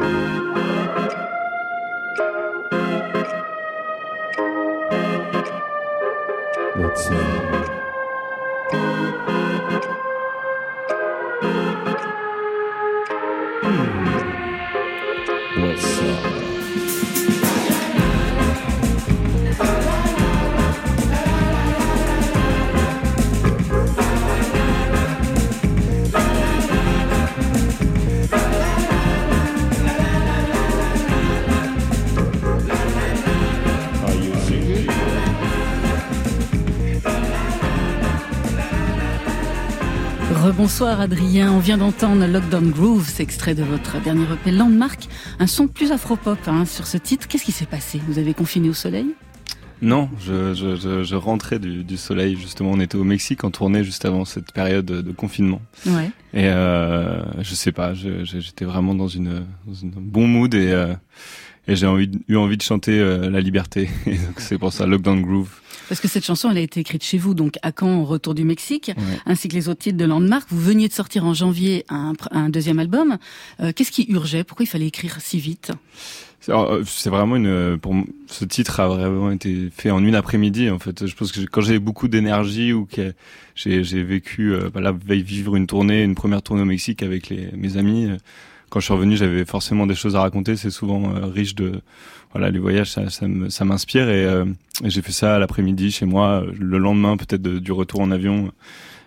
[6.76, 7.41] Let's sing.
[40.72, 45.06] Rebonsoir Adrien, on vient d'entendre Lockdown Groove, c'est extrait de votre dernier EP Landmark,
[45.38, 47.28] un son plus afro-pop hein, sur ce titre.
[47.28, 48.00] Qu'est-ce qui s'est passé?
[48.08, 49.04] Vous avez confiné au soleil?
[49.82, 52.70] Non, je, je, je, rentrais du, du, soleil justement.
[52.70, 55.60] On était au Mexique en tournée juste avant cette période de confinement.
[55.84, 56.10] Ouais.
[56.32, 60.94] Et euh, je sais pas, j'étais vraiment dans une, dans une bon mood et euh,
[61.68, 61.86] et j'ai
[62.28, 63.88] eu envie de chanter euh, la liberté.
[64.06, 65.50] Et donc c'est pour ça Lockdown Groove.
[65.88, 68.34] Parce que cette chanson, elle a été écrite chez vous, donc à Caen, au retour
[68.34, 68.92] du Mexique,
[69.26, 70.46] ainsi que les autres titres de Landmark.
[70.48, 73.18] Vous veniez de sortir en janvier un, un deuxième album.
[73.60, 74.42] Euh, Qu'est-ce qui urgeait?
[74.44, 75.72] Pourquoi il fallait écrire si vite?
[76.48, 77.78] Euh, c'est vraiment une.
[77.78, 77.94] Pour
[78.26, 80.70] ce titre a vraiment été fait en une après-midi.
[80.70, 83.12] En fait, je pense que quand j'ai beaucoup d'énergie ou que
[83.54, 87.50] j'ai vécu, euh, bah là, vivre une tournée, une première tournée au Mexique avec les,
[87.56, 88.08] mes amis.
[88.72, 90.56] Euh, quand je suis revenu, j'avais forcément des choses à raconter.
[90.56, 91.80] C'est souvent euh, riche de,
[92.32, 94.24] voilà, les voyages, ça, ça m'inspire et,
[94.82, 98.50] et j'ai fait ça l'après-midi chez moi, le lendemain peut-être du retour en avion.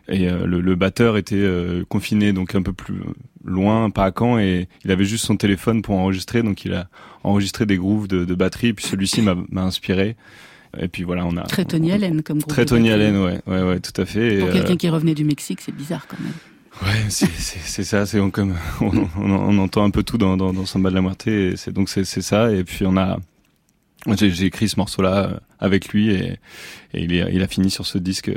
[0.07, 2.99] Et euh, le, le, batteur était euh, confiné donc un peu plus
[3.43, 6.87] loin, pas à Caen, et il avait juste son téléphone pour enregistrer, donc il a
[7.23, 10.15] enregistré des grooves de, de batterie, puis celui-ci m'a inspiré.
[10.77, 12.49] Et puis voilà, on a très Tony Allen comme groupe.
[12.49, 14.39] Très Tony Allen, ouais, ouais, ouais, tout à fait.
[14.39, 16.33] Pour quelqu'un euh, qui revenait du Mexique, c'est bizarre quand même.
[16.83, 20.65] Ouais, c'est ça, c'est comme on, on, on, entend un peu tout dans, dans, dans
[20.65, 22.51] Samba de la Muerte, et c'est donc c'est ça.
[22.51, 23.17] Et puis on a,
[24.15, 26.37] j'ai écrit ce morceau-là avec lui, et,
[26.93, 28.29] et il, est, il a fini sur ce disque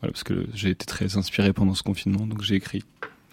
[0.00, 2.84] voilà, parce que j'ai été très inspiré pendant ce confinement, donc j'ai écrit.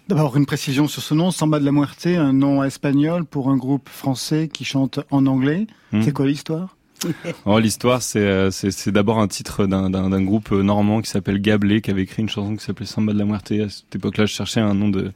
[0.08, 3.56] D'abord, une précision sur ce nom, Samba de la Muerte, un nom espagnol pour un
[3.56, 5.66] groupe français qui chante en anglais.
[5.92, 6.02] Hmm.
[6.02, 6.75] C'est quoi l'histoire?
[7.46, 12.02] oh, L'histoire, euh, c'est d'abord un titre d'un groupe normand qui s'appelle Gablé, qui avait
[12.02, 13.52] écrit une chanson qui s'appelait Samba de la Muerte.
[13.52, 15.12] À cette époque-là, je cherchais un nom de,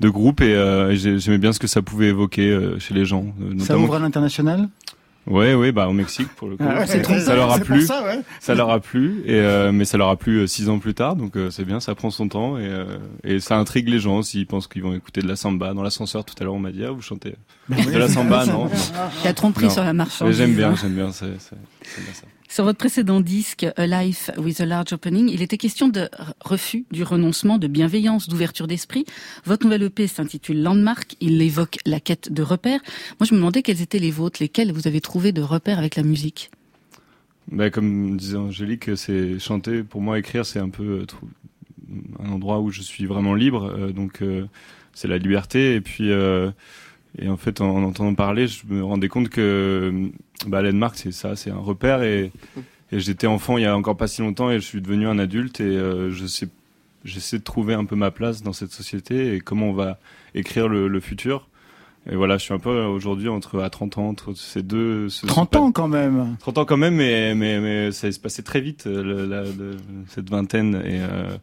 [0.00, 3.26] de groupe et euh, j'aimais bien ce que ça pouvait évoquer euh, chez les gens.
[3.58, 4.68] Ça ouvre à l'international?
[5.28, 6.64] Ouais, ouais, bah au Mexique pour le coup.
[6.66, 7.82] Ah ça leur a plu.
[7.82, 8.20] Ça, ouais.
[8.40, 10.94] ça, leur a plu, et euh, mais ça leur a plu euh, six ans plus
[10.94, 12.70] tard, donc euh, c'est bien, ça prend son temps et,
[13.24, 15.74] et ça intrigue les gens s'ils pensent qu'ils vont écouter de la samba.
[15.74, 17.34] Dans l'ascenseur tout à l'heure, on m'a dit ah vous chantez
[17.68, 18.70] de la samba, non
[19.22, 20.22] T'as tromperie sur la marche.
[20.30, 22.26] J'aime bien, j'aime bien, c'est bien ça.
[22.50, 26.08] Sur votre précédent disque, A Life with a Large Opening, il était question de
[26.40, 29.04] refus, du renoncement, de bienveillance, d'ouverture d'esprit.
[29.44, 31.14] Votre nouvelle EP s'intitule Landmark.
[31.20, 32.80] Il évoque la quête de repères.
[33.20, 35.94] Moi, je me demandais quels étaient les vôtres, lesquels vous avez trouvé de repères avec
[35.94, 36.50] la musique.
[37.52, 39.82] Ben, comme disait Angélique, c'est chanter.
[39.82, 41.06] Pour moi, écrire, c'est un peu euh,
[42.18, 43.64] un endroit où je suis vraiment libre.
[43.64, 44.46] Euh, donc, euh,
[44.94, 45.74] c'est la liberté.
[45.74, 46.10] Et puis,
[47.18, 50.10] et en fait, en, entendant parler, je me rendais compte que
[50.46, 52.02] bah, Landmark, c'est ça, c'est un repère.
[52.02, 52.32] Et,
[52.92, 55.18] et j'étais enfant il y a encore pas si longtemps et je suis devenu un
[55.18, 56.48] adulte et euh, je sais,
[57.04, 59.98] j'essaie de trouver un peu ma place dans cette société et comment on va
[60.34, 61.48] écrire le, le futur.
[62.10, 65.08] Et voilà, je suis un peu aujourd'hui entre à 30 ans entre ces deux.
[65.08, 66.36] Ce, 30 ans quand même.
[66.40, 69.44] 30 ans quand même, mais mais mais ça se passait très vite le, la,
[70.08, 71.36] cette vingtaine et euh,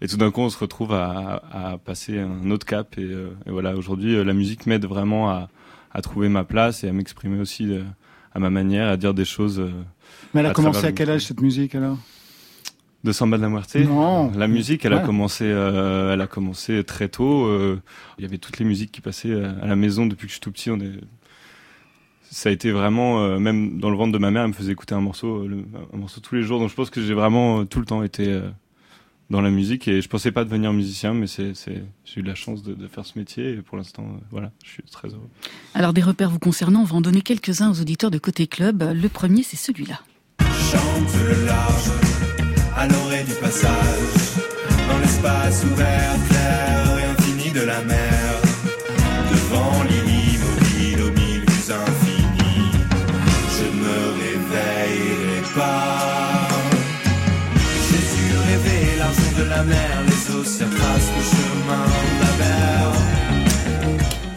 [0.00, 3.30] et tout d'un coup on se retrouve à, à passer un autre cap et, euh,
[3.46, 5.48] et voilà aujourd'hui euh, la musique m'aide vraiment à
[5.92, 7.82] à trouver ma place et à m'exprimer aussi euh,
[8.34, 9.62] à ma manière, à dire des choses.
[10.34, 11.98] mais elle a commencé à quel âge cette musique alors?
[13.06, 13.76] De Samba de la Muerte.
[13.76, 14.32] Non.
[14.32, 17.46] La musique, elle a commencé, euh, elle a commencé très tôt.
[17.46, 17.80] Euh,
[18.18, 20.34] il y avait toutes les musiques qui passaient euh, à la maison depuis que je
[20.34, 20.70] suis tout petit.
[20.70, 20.92] On est...
[22.28, 24.94] Ça a été vraiment, même dans le ventre de ma mère, elle me faisait écouter
[24.96, 25.48] un morceau,
[25.92, 26.58] un morceau tous les jours.
[26.58, 28.40] Donc je pense que j'ai vraiment tout le temps été
[29.30, 31.52] dans la musique et je pensais pas devenir musicien, mais c'est,
[32.04, 34.82] j'ai eu la chance de, de, faire ce métier et pour l'instant, voilà, je suis
[34.82, 35.30] très heureux.
[35.72, 38.82] Alors des repères vous concernant, on va en donner quelques-uns aux auditeurs de Côté Club.
[38.82, 40.00] Le premier, c'est celui-là.
[40.40, 42.05] Chante le large
[42.76, 44.12] à l'orée du passage,
[44.88, 48.15] dans l'espace ouvert, clair et infini de la mer,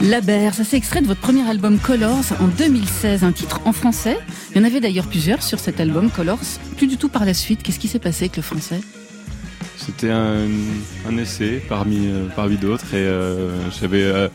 [0.10, 3.74] La Berre, ça c'est extrait de votre premier album Colors en 2016, un titre en
[3.74, 4.18] français.
[4.50, 6.40] Il y en avait d'ailleurs plusieurs sur cet album Colors,
[6.78, 7.62] plus du tout par la suite.
[7.62, 8.82] Qu'est-ce qui s'est passé avec le français?
[9.78, 10.48] C'était un,
[11.16, 12.26] essai parmi, euh,
[12.60, 14.30] d'autres euh, j'avais euh,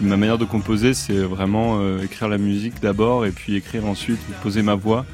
[0.00, 4.62] ma manière de composer, c'est vraiment écrire la musique d'abord et puis écrire ensuite, poser
[4.62, 5.04] ma voix.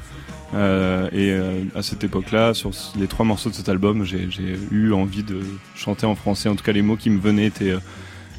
[0.53, 1.35] et
[1.75, 4.29] à cette époque-là, sur les trois morceaux de cet album, j'ai
[4.71, 5.41] eu envie de
[5.75, 6.47] chanter en français.
[6.47, 7.51] En tout cas, les mots qui me venaient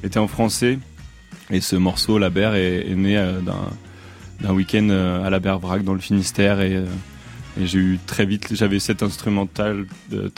[0.02, 0.78] étaient en français.
[1.50, 3.40] Et ce morceau, La Berre, est, né euh,
[4.40, 6.86] d'un week-end euh, à la Berre Vrac dans le Finistère et, euh,
[7.60, 10.32] et j'ai eu très vite, j'avais cet instrumental de,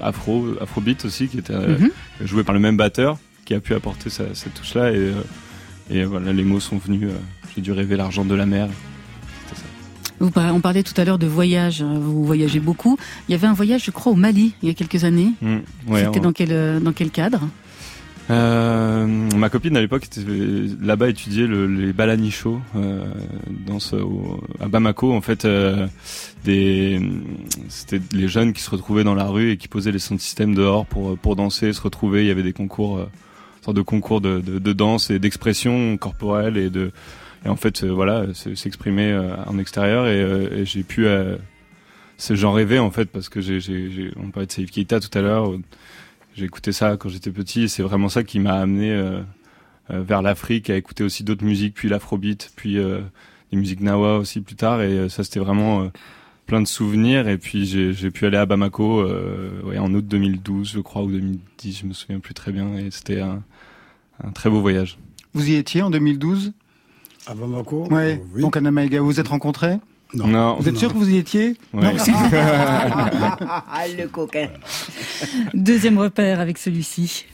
[0.00, 1.90] afro, afrobeat aussi qui était mhm.
[2.20, 5.12] joué par le même batteur qui a pu apporter cette touche-là et,
[5.90, 7.08] et voilà, les mots sont venus.
[7.54, 8.68] j'ai dû rêver l'argent de la mer.
[10.20, 11.82] on parlait tout à l'heure de voyage.
[11.82, 12.96] Hein, vous voyagez beaucoup.
[13.28, 15.32] Il y avait un voyage, je crois, au Mali il y a quelques années.
[15.42, 15.56] Mmh,
[15.94, 17.40] C'était dans quel dans quel cadre?
[18.30, 20.22] Euh, ma copine à l'époque était
[20.80, 23.04] là-bas étudier le, les balanichos euh,
[23.66, 23.96] dans ce,
[24.60, 25.86] à Bamako en fait euh,
[26.42, 27.02] des
[27.68, 30.54] c'était les jeunes qui se retrouvaient dans la rue et qui posaient les sons de
[30.54, 32.22] dehors pour pour danser se retrouver.
[32.22, 33.10] Il y avait des concours euh,
[33.62, 36.92] sorte de concours de, de, de danse et d'expression corporelle et de
[37.44, 40.06] et en fait euh, voilà s'exprimer euh, en extérieur.
[40.06, 41.06] Et, et j'ai pu
[42.30, 45.52] j'en rêvais en fait parce que j'ai on parlait de Saïf tout à l'heure
[46.34, 49.20] j'ai écouté ça quand j'étais petit et c'est vraiment ça qui m'a amené euh,
[49.90, 53.00] euh, vers l'Afrique, à écouter aussi d'autres musiques, puis l'afrobeat, puis euh,
[53.52, 54.82] des musiques nawa aussi plus tard.
[54.82, 55.90] Et ça, c'était vraiment
[56.46, 57.28] plein de souvenirs.
[57.28, 59.04] Et puis j'ai pu aller à Bamako
[59.64, 62.76] ouais, en août 2012, je crois, ou 2010, je me souviens plus très bien.
[62.78, 63.42] Et c'était un,
[64.22, 64.98] un très beau voyage.
[65.34, 66.52] Vous y étiez en 2012
[67.26, 67.86] À Bamako?
[67.92, 68.20] Ouais.
[68.34, 68.42] Oui.
[68.42, 69.78] Donc à Namaïga, vous vous êtes rencontrés?
[70.14, 70.56] Non.
[70.60, 71.92] Vous êtes sûr que vous y étiez ouais.
[73.98, 74.48] Le coquin.
[75.52, 77.26] Deuxième repère avec celui-ci.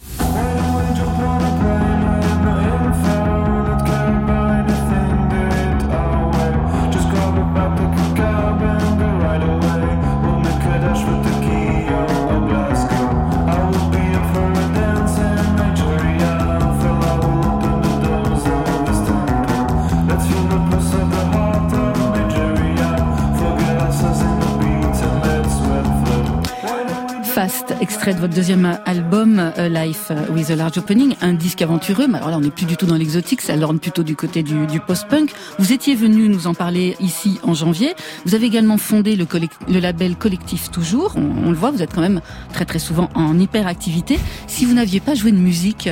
[28.21, 32.07] Votre deuxième album Life with a Large Opening, un disque aventureux.
[32.07, 34.43] Mais alors là, on n'est plus du tout dans l'exotique, ça l'orne plutôt du côté
[34.43, 35.33] du, du post-punk.
[35.59, 37.95] Vous étiez venu nous en parler ici en janvier.
[38.27, 39.27] Vous avez également fondé le,
[39.69, 41.15] le label Collectif Toujours.
[41.17, 42.21] On, on, le voit, vous êtes quand même
[42.53, 44.19] très très souvent en hyperactivité.
[44.47, 45.89] Si vous n'aviez pas joué de musique,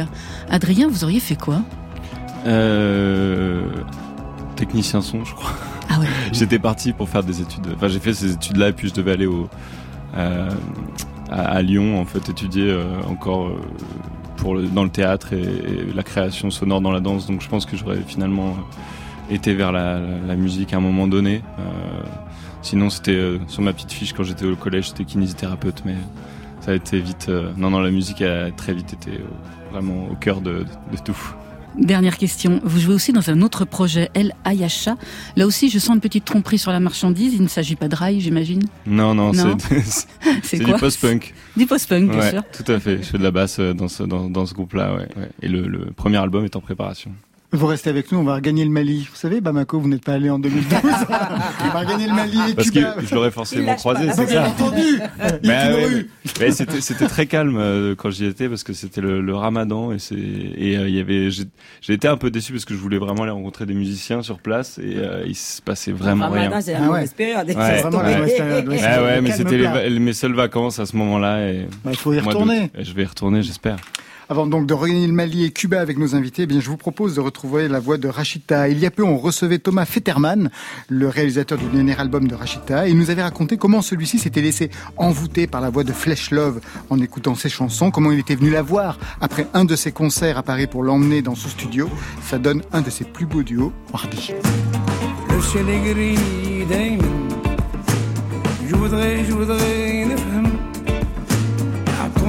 [0.51, 1.63] Adrien, vous auriez fait quoi?
[2.47, 3.63] Euh...
[4.55, 5.53] Technicien son, je crois.
[5.89, 6.07] Ah ouais.
[6.33, 7.69] J'étais parti pour faire des études.
[7.75, 9.49] Enfin, j'ai fait ces études-là et puis je devais aller au
[10.17, 10.51] euh,
[11.31, 13.61] à, Lyon en fait étudier euh, encore euh,
[14.37, 17.27] pour dans le théâtre et, la création sonore dans la danse.
[17.27, 18.57] Donc je pense que j'aurais finalement
[19.31, 20.01] été vers la,
[20.37, 21.43] musique à un moment donné.
[22.63, 25.97] sinon c'était sur ma petite fiche quand j'étais au collège, j'étais kinésithérapeute, mais
[26.61, 27.31] ça a été vite.
[27.57, 29.21] non non la musique a très vite été
[29.71, 30.65] vraiment au cœur de
[31.05, 31.35] tout.
[31.79, 32.61] Dernière question.
[32.65, 34.97] Vous jouez aussi dans un autre projet, El Ayasha.
[35.37, 37.35] Là aussi, je sens une petite tromperie sur la marchandise.
[37.35, 39.57] Il ne s'agit pas de rail, j'imagine Non, non, non.
[40.43, 41.35] c'est du post-punk.
[41.57, 42.43] Du post-punk, bien ouais, sûr.
[42.53, 42.99] Tout à fait.
[42.99, 44.95] Je fais de la basse dans ce, dans, dans ce groupe-là.
[44.95, 45.31] Ouais, ouais.
[45.41, 47.13] Et le, le premier album est en préparation.
[47.51, 49.09] Vous restez avec nous, on va regagner le Mali.
[49.11, 50.67] Vous savez, Bamako, vous n'êtes pas allé en 2012.
[51.65, 52.93] on va regagner le Mali et Parce Cuba.
[52.93, 54.49] que je l'aurais forcément croisé, c'est ça.
[54.49, 55.01] entendu.
[55.43, 56.07] Mais, ouais,
[56.41, 59.99] mais c'était, très calme euh, quand j'y étais parce que c'était le, le, Ramadan et
[59.99, 62.99] c'est et euh, il y avait j'ai, été un peu déçu parce que je voulais
[62.99, 66.61] vraiment aller rencontrer des musiciens sur place et euh, il se passait vraiment Ramadan, rien.
[66.61, 67.09] C'est la ah ouais.
[67.17, 67.47] période.
[67.47, 67.55] Ouais.
[67.55, 68.69] C'est vraiment la mauvaise période.
[68.69, 71.67] Ouais, ah ouais, mais c'était mes seules vacances à ce moment-là et.
[71.85, 72.71] Bah, il faut y retourner.
[72.79, 73.77] Je vais y retourner, j'espère.
[74.31, 76.77] Avant donc de regagner le Mali et Cuba avec nos invités, eh bien je vous
[76.77, 78.69] propose de retrouver la voix de Rachita.
[78.69, 80.51] Il y a peu, on recevait Thomas Fetterman,
[80.91, 82.89] le réalisateur du dernier album de Rachita.
[82.89, 86.61] Il nous avait raconté comment celui-ci s'était laissé envoûter par la voix de Flesh Love
[86.91, 90.37] en écoutant ses chansons, comment il était venu la voir après un de ses concerts
[90.37, 91.89] à Paris pour l'emmener dans son studio.
[92.23, 94.35] Ça donne un de ses plus beaux duos, Hardy.
[95.31, 95.65] Le ciel
[98.69, 99.88] Je voudrais, je voudrais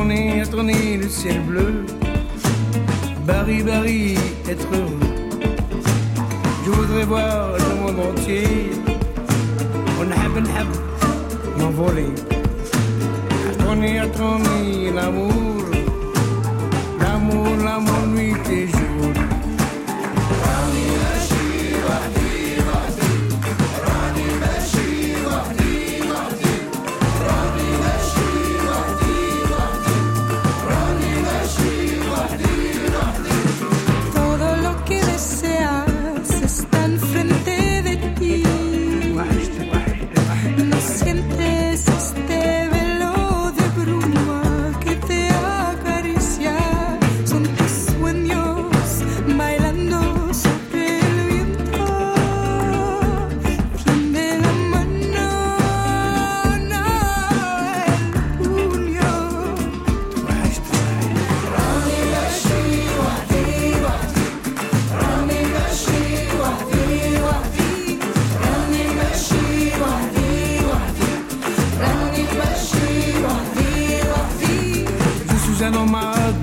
[0.10, 1.86] tourner, à tourner le ciel bleu.
[3.28, 4.16] Barry, Barry,
[4.50, 5.00] être heureux.
[6.66, 8.72] Je voudrais voir le monde entier.
[10.00, 10.82] On happen, happen,
[11.60, 12.14] m'envoler.
[13.50, 15.66] À tourner, à tourner l'amour.
[17.00, 18.79] L'amour, l'amour, nuit et jour.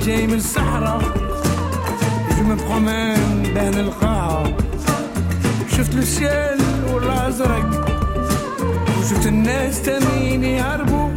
[0.05, 1.01] جاي من الصحراء
[2.37, 4.43] je me promène بين القاعة
[5.77, 6.61] شفت السيل
[6.93, 7.85] والأزرق
[8.99, 11.09] وشفت الناس تانيين يهربوا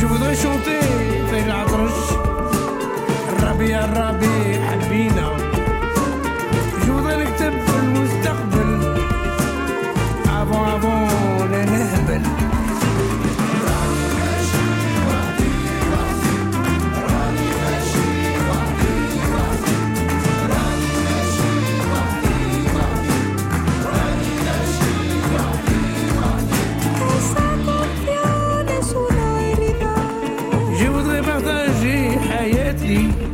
[0.00, 0.84] je voudrais chanter
[1.30, 1.98] في العطرش
[3.38, 5.41] الربيع الربيع حبينا
[32.83, 33.32] Brasil.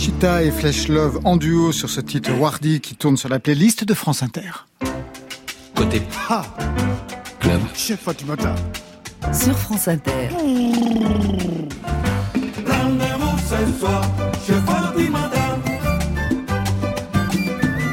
[0.00, 3.84] Rachita et Flesh Love en duo sur ce titre Wardy qui tourne sur la playlist
[3.84, 4.64] de France Inter.
[5.74, 6.00] Côté
[7.40, 7.60] club.
[7.74, 8.54] Chef Fatimata.
[9.30, 10.30] Sur France Inter.
[12.66, 14.02] Rendez-vous ce soir
[14.46, 15.58] chez Fatimata.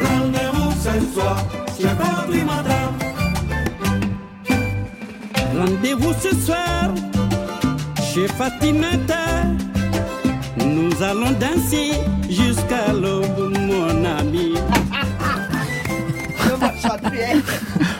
[0.07, 1.45] Rendez-vous ce soir
[1.77, 2.93] chez Fatimata.
[5.53, 6.93] Rendez-vous ce soir
[8.13, 9.36] chez Fatimata.
[10.97, 11.91] Nous allons danser
[12.29, 14.53] jusqu'à l'aube, mon ami.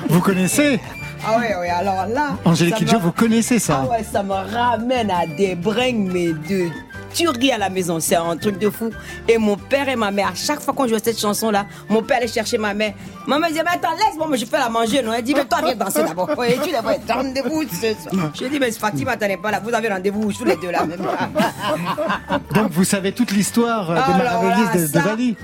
[0.09, 0.79] Vous connaissez
[1.25, 2.29] Ah ouais, ouais, alors là.
[2.45, 6.27] Angélique Kidjo, me- vous connaissez ça Ah ouais, ça me ramène à des bringues, mais
[6.29, 6.69] de
[7.13, 7.99] tuerie à la maison.
[7.99, 8.89] C'est un truc de fou.
[9.27, 12.17] Et mon père et ma mère, à chaque fois qu'on jouait cette chanson-là, mon père
[12.17, 12.93] allait chercher ma mère.
[13.25, 15.01] Maman disait, mais attends, laisse-moi, moi je fais la manger.
[15.01, 16.29] Non, elle dit, mais toi, viens danser d'abord.
[16.37, 18.31] Ouais, tu devrais être rendez-vous ce soir.
[18.39, 19.59] Je dis, mais Fatima, t'en pas là.
[19.63, 20.99] Vous avez rendez-vous tous les deux là, même.
[22.53, 25.37] Donc vous savez toute l'histoire euh, Alors Maravillis là, de, de Bali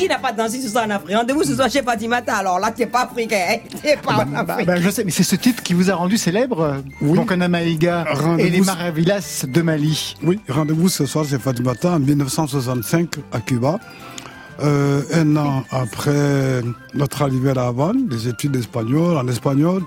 [0.00, 1.14] Qui n'a pas dansé ce soir en Afrique?
[1.16, 2.36] Rendez-vous ce soir chez Fatimata.
[2.36, 3.36] Alors là, t'es pas africain.
[3.50, 3.56] hein.
[3.82, 4.66] T'es pas en Bah, Afrique.
[4.66, 7.18] bah, je sais, mais c'est ce titre qui vous a rendu célèbre, Oui.
[7.48, 10.16] Maïga Rendez-vous- et les Maravillas de Mali.
[10.22, 13.78] Oui, rendez-vous ce soir chez Fatimata en 1965 à Cuba.
[14.62, 16.62] Euh, un an après
[16.94, 19.82] notre arrivée à La Havane, les études d'espagnol, en espagnol,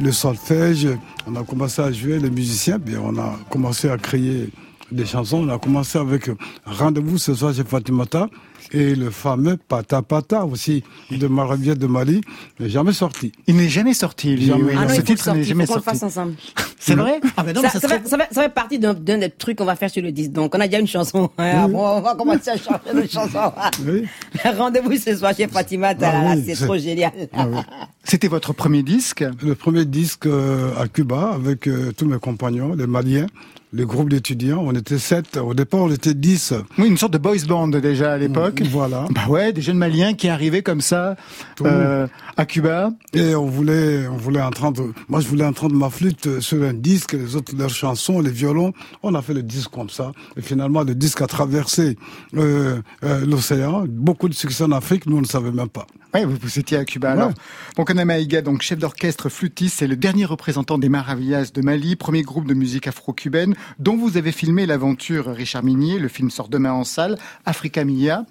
[0.00, 0.88] le solfège,
[1.26, 4.50] on a commencé à jouer les musiciens, puis on a commencé à créer
[4.92, 5.46] des chansons.
[5.46, 6.30] On a commencé avec
[6.66, 8.28] Rendez-vous ce soir chez Fatimata
[8.72, 12.20] et le fameux Pata Pata aussi de Maravilla de Mali
[12.58, 13.32] n'est jamais sorti.
[13.46, 14.46] Il n'est jamais sorti, lui.
[14.46, 14.62] Jamais.
[14.64, 15.98] oui, Ah non, ce faut titre n'est jamais faut qu'on le sorti.
[16.00, 16.34] fasse ensemble.
[16.82, 18.78] C'est vrai Ah ben non, ça, ça ça serait- fait, ça fait- ça fait partie
[18.78, 20.32] d'un d'un des trucs qu'on va faire sur le disque.
[20.32, 21.30] Donc, on a déjà une chanson.
[21.36, 23.52] Ah, bon, on va commencer à chanter une chanson.
[23.86, 24.04] Oui.
[24.56, 25.88] Rendez-vous ce soir chez Fatima.
[25.88, 27.12] Ah là, là, oui, c'est c'est- trop génial.
[27.34, 27.58] Ah oui.
[28.04, 29.22] C'était votre premier disque?
[29.42, 33.26] Le premier disque euh, à Cuba avec euh, tous mes compagnons, les Maliens,
[33.72, 34.62] le groupe d'étudiants.
[34.64, 35.36] On était sept.
[35.36, 36.52] Au départ, on était dix.
[36.78, 38.62] Oui, une sorte de boys band déjà à l'époque.
[38.70, 39.06] Voilà.
[39.10, 41.16] Bah ouais, des jeunes Maliens qui arrivaient comme ça
[41.62, 42.06] euh,
[42.36, 42.92] à Cuba.
[43.12, 44.92] Et on voulait, on voulait entendre.
[45.08, 48.72] Moi, je voulais entendre ma flûte sur un disque, les autres leurs chansons, les violons.
[49.02, 50.12] On a fait le disque comme ça.
[50.36, 51.96] Et finalement, le disque a traversé
[52.36, 53.84] euh, euh, l'océan.
[53.88, 55.86] Beaucoup de succès en Afrique, nous on ne savait même pas.
[56.12, 57.08] Oui, vous, vous étiez à Cuba.
[57.08, 57.20] Ouais.
[57.20, 57.32] Alors,
[57.76, 62.22] Bonkana Maïga, donc chef d'orchestre flûtiste, c'est le dernier représentant des Maravillas de Mali, premier
[62.22, 66.00] groupe de musique afro-cubaine, dont vous avez filmé l'aventure Richard Minier.
[66.00, 68.24] Le film sort demain en salle, Africa Mia,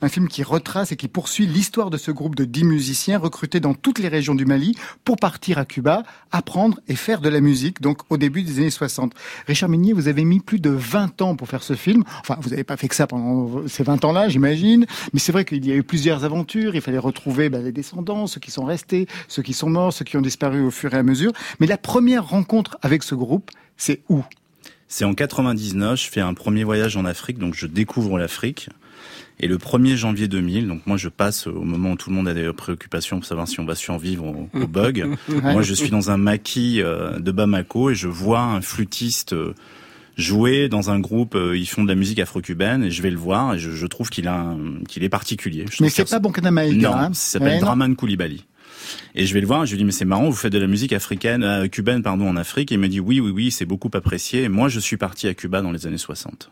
[0.00, 3.60] un film qui retrace et qui poursuit l'histoire de ce groupe de dix musiciens recrutés
[3.60, 4.74] dans toutes les régions du Mali
[5.04, 8.70] pour partir à Cuba, apprendre et faire de la musique, donc au début des années
[8.70, 9.12] 60.
[9.46, 12.02] Richard Minier, vous avez mis plus de 20 ans pour faire ce film.
[12.20, 14.86] Enfin, vous n'avez pas fait que ça pendant ces 20 ans-là, j'imagine.
[15.12, 16.74] Mais c'est vrai qu'il y a eu plusieurs aventures.
[16.74, 20.04] Il fallait retrouver ben, les descendants, ceux qui sont restés, ceux qui sont morts, ceux
[20.04, 21.32] qui ont disparu au fur et à mesure.
[21.60, 24.22] Mais la première rencontre avec ce groupe, c'est où?
[24.88, 28.68] C'est en 99, je fais un premier voyage en Afrique, donc je découvre l'Afrique.
[29.38, 32.26] Et le 1er janvier 2000, donc moi je passe au moment où tout le monde
[32.26, 35.06] a des préoccupations pour savoir si on va survivre au, au bug.
[35.42, 39.54] Moi je suis dans un maquis euh, de Bamako et je vois un flûtiste euh,
[40.16, 43.18] jouer dans un groupe, euh, ils font de la musique afro-cubaine et je vais le
[43.18, 45.66] voir et je, je trouve qu'il a un- qu'il est particulier.
[45.70, 46.88] Je Mais c'est qu'il pas Bonkana Maïga.
[46.90, 47.10] non, hein.
[47.12, 47.60] ça s'appelle Ouais.
[47.60, 48.44] Draman Koulibaly.
[49.14, 50.58] Et je vais le voir, et je lui dis mais c'est marrant, vous faites de
[50.58, 52.70] la musique africaine, euh, cubaine pardon en Afrique.
[52.72, 54.44] Et il me dit oui oui oui, c'est beaucoup apprécié.
[54.44, 56.50] Et moi je suis parti à Cuba dans les années 60.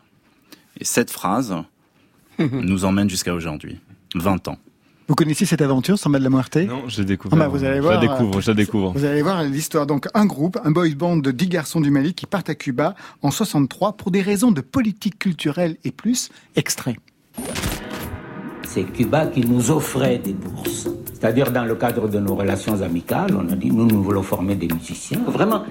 [0.79, 1.55] Et cette phrase
[2.39, 3.79] nous emmène jusqu'à aujourd'hui,
[4.15, 4.59] 20 ans.
[5.07, 6.57] Vous connaissez cette aventure, Samba de la Muerte?
[6.57, 7.37] Non, je l'ai découvert.
[7.37, 8.91] Ah bah, vous allez voir, Je la découvre, je la découvre.
[8.93, 9.85] Vous allez voir l'histoire.
[9.85, 12.95] Donc, un groupe, un boys band de 10 garçons du Mali qui partent à Cuba
[13.21, 16.29] en 63 pour des raisons de politique culturelle et plus.
[16.55, 16.97] Extrait.
[18.63, 20.87] c'est Cuba qui nous offrait des bourses.
[21.13, 24.55] C'est-à-dire dans le cadre de nos relations amicales, on a dit nous, nous voulons former
[24.55, 25.21] des musiciens.
[25.27, 25.63] Vraiment,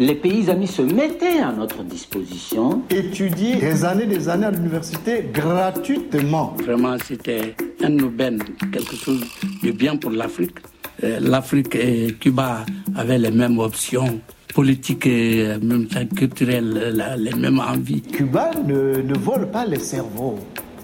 [0.00, 2.82] les pays amis se mettaient à notre disposition.
[2.90, 6.56] Étudier des années des années à l'université gratuitement.
[6.64, 8.42] Vraiment, c'était un aubaine,
[8.72, 9.20] quelque chose
[9.62, 10.56] de bien pour l'Afrique.
[11.04, 12.64] Euh, L'Afrique et Cuba
[12.96, 14.20] avaient les mêmes options
[14.54, 18.00] politiques et en même temps culturelles, les mêmes envies.
[18.00, 20.38] Cuba ne, ne vole pas les cerveaux.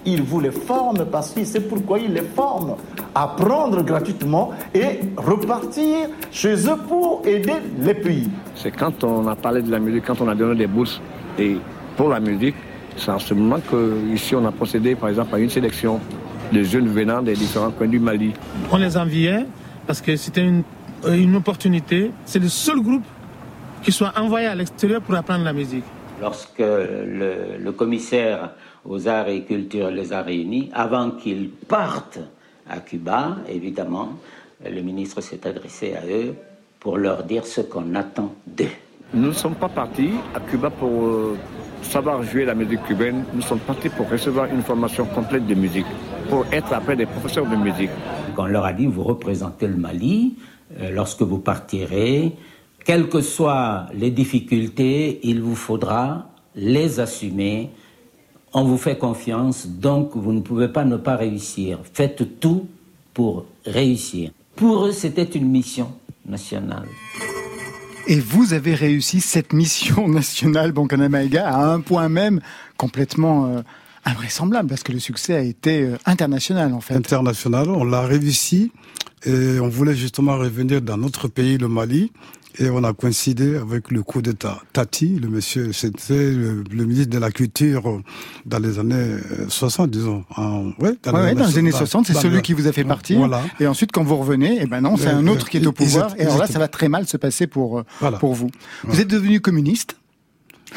[0.09, 2.77] Il vous les forme parce qu'il sait pourquoi il les forme.
[3.13, 8.29] Apprendre gratuitement et repartir chez eux pour aider les pays.
[8.55, 11.01] C'est quand on a parlé de la musique, quand on a donné des bourses
[11.37, 11.57] et
[11.97, 12.55] pour la musique,
[12.95, 15.99] c'est en ce moment qu'ici on a procédé par exemple à une sélection
[16.53, 18.31] de jeunes venant des différents coins du Mali.
[18.71, 19.45] On les enviait
[19.87, 20.63] parce que c'était une,
[21.03, 22.11] euh, une opportunité.
[22.23, 23.03] C'est le seul groupe
[23.83, 25.83] qui soit envoyé à l'extérieur pour apprendre la musique.
[26.21, 28.51] Lorsque le, le commissaire
[28.85, 32.19] aux arts et culture les a réunis, avant qu'ils partent
[32.69, 34.13] à Cuba, évidemment,
[34.65, 36.35] le ministre s'est adressé à eux
[36.79, 38.65] pour leur dire ce qu'on attend d'eux.
[39.13, 41.37] Nous ne sommes pas partis à Cuba pour euh,
[41.81, 45.85] savoir jouer la musique cubaine, nous sommes partis pour recevoir une formation complète de musique,
[46.29, 47.91] pour être après des professeurs de musique.
[48.37, 50.35] On leur a dit, vous représentez le Mali,
[50.79, 52.33] euh, lorsque vous partirez,
[52.83, 57.69] quelles que soient les difficultés, il vous faudra les assumer.
[58.53, 61.79] On vous fait confiance, donc vous ne pouvez pas ne pas réussir.
[61.93, 62.67] Faites tout
[63.13, 64.31] pour réussir.
[64.55, 65.91] Pour eux, c'était une mission
[66.25, 66.87] nationale.
[68.07, 72.39] Et vous avez réussi cette mission nationale Bonkana Maïga à un point même
[72.77, 73.61] complètement euh,
[74.05, 76.95] invraisemblable parce que le succès a été euh, international en fait.
[76.95, 78.71] International, on l'a réussi
[79.25, 82.11] et on voulait justement revenir dans notre pays, le Mali.
[82.59, 84.59] Et on a coïncidé avec le coup d'État.
[84.73, 88.01] Tati, le monsieur, c'était le, le ministre de la Culture euh,
[88.47, 90.23] dans les années euh, 60, disons.
[90.35, 92.83] En, ouais, Ouais, ouais, dans les années 60, c'est celui le- qui vous a fait
[92.83, 93.19] partir.
[93.19, 93.41] Voilà.
[93.59, 95.67] Et ensuite, quand vous revenez, eh ben non, c'est Euh, un autre euh, qui est
[95.67, 96.15] au pouvoir.
[96.17, 98.17] et alors là, ça va très mal se passer pour, euh, Voilà.
[98.17, 98.49] pour vous.
[98.85, 99.97] Vous êtes devenu communiste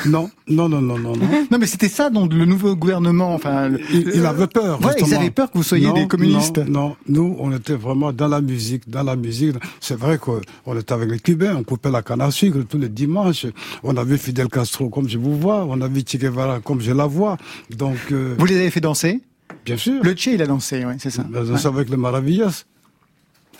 [0.06, 1.26] Non, non, non, non, non, non.
[1.50, 3.34] Non, mais c'était ça, donc le nouveau gouvernement.
[3.34, 4.80] Enfin, le- Il, il avait peur.
[4.80, 5.20] Ouais, ils justement.
[5.20, 6.58] avaient peur que vous soyez Non, des communistes.
[6.58, 9.56] Non, non, nous, on était vraiment dans la musique, dans la musique.
[9.80, 10.40] C'est vrai qu'on
[10.78, 13.46] était avec les Cubains, on coupait la canne à sucre tous les dimanches.
[13.82, 17.06] On avait Fidel Castro comme je vous vois, on avait Che Guevara comme je la
[17.06, 17.36] vois.
[17.70, 19.20] Donc, euh, Vous les avez fait danser?
[19.64, 20.02] Bien sûr.
[20.02, 21.24] Le Che, il a dansé, ouais, c'est ça.
[21.24, 22.64] Dans un avec les Maravillas.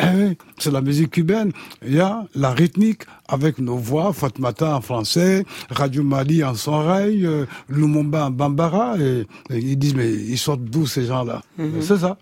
[0.02, 1.52] Eh oui, c'est la musique cubaine.
[1.86, 7.26] Il y a la rythmique avec nos voix, Fatmata en français, Radio Mali en sonrail,
[7.26, 8.96] euh, Lumumba en bambara.
[8.98, 11.42] Et, et ils disent, mais ils sortent d'où ces gens-là?
[11.58, 11.82] Mhm.
[11.82, 12.16] C'est ça.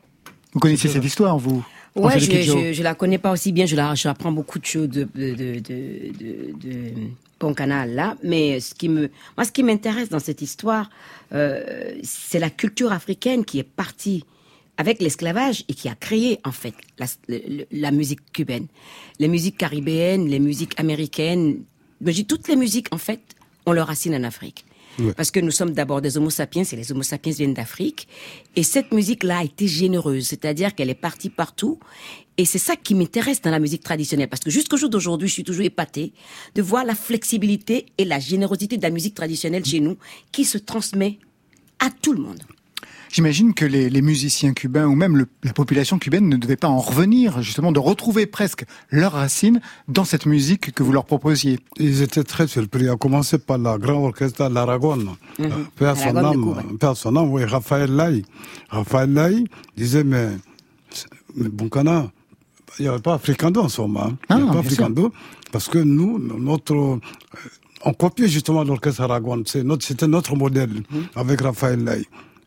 [0.53, 1.65] Vous connaissez cette histoire, vous?
[1.95, 3.67] Ouais, je, je, je la connais pas aussi bien.
[3.67, 6.93] Je la, j'apprends beaucoup de choses de de de de, de, de
[7.41, 8.17] Bon Canal là.
[8.23, 10.91] Mais ce qui me, moi, ce qui m'intéresse dans cette histoire,
[11.33, 14.25] euh, c'est la culture africaine qui est partie
[14.79, 17.07] avec l'esclavage et qui a créé en fait la,
[17.71, 18.69] la musique cubaine,
[19.19, 21.65] les musiques caribéennes, les musiques américaines.
[22.01, 23.21] Mais toutes les musiques en fait
[23.67, 24.65] ont leur racine en Afrique.
[24.99, 25.13] Ouais.
[25.13, 28.09] Parce que nous sommes d'abord des homo sapiens et les homo sapiens viennent d'Afrique.
[28.57, 31.79] Et cette musique-là a été généreuse, c'est-à-dire qu'elle est partie partout.
[32.37, 34.29] Et c'est ça qui m'intéresse dans la musique traditionnelle.
[34.29, 36.13] Parce que jusqu'au jour d'aujourd'hui, je suis toujours épatée
[36.55, 39.97] de voir la flexibilité et la générosité de la musique traditionnelle chez nous
[40.33, 41.19] qui se transmet
[41.81, 42.43] à tout le monde.
[43.11, 46.69] J'imagine que les, les musiciens cubains ou même le- la population cubaine ne devait pas
[46.69, 51.59] en revenir, justement, de retrouver presque leurs racines dans cette musique que vous leur proposiez.
[51.79, 54.97] Ils étaient très surpris, à commencer par la grande orchestre l'Aragon.
[54.97, 55.17] Mhm.
[55.41, 56.21] Euh, Père son Aragon
[56.53, 56.77] de âme, Cuba.
[56.79, 58.23] père son âme, oui, Raphaël Lai.
[58.69, 59.45] Raphaël Lai
[59.77, 60.29] disait, mais,
[61.35, 62.11] mais Boncana,
[62.79, 64.05] il n'y avait pas Africando en ce moment.
[64.05, 64.17] hein.
[64.31, 64.59] Il n'y Ah, avait pas sûr.
[64.85, 65.13] Africando,
[65.51, 67.01] parce que nous, notre, euh,
[67.85, 69.43] on copiait justement l'orchestre Aragon.
[69.47, 71.05] C'est notre, c'était notre modèle Mhm.
[71.17, 72.05] avec Raphaël Lai.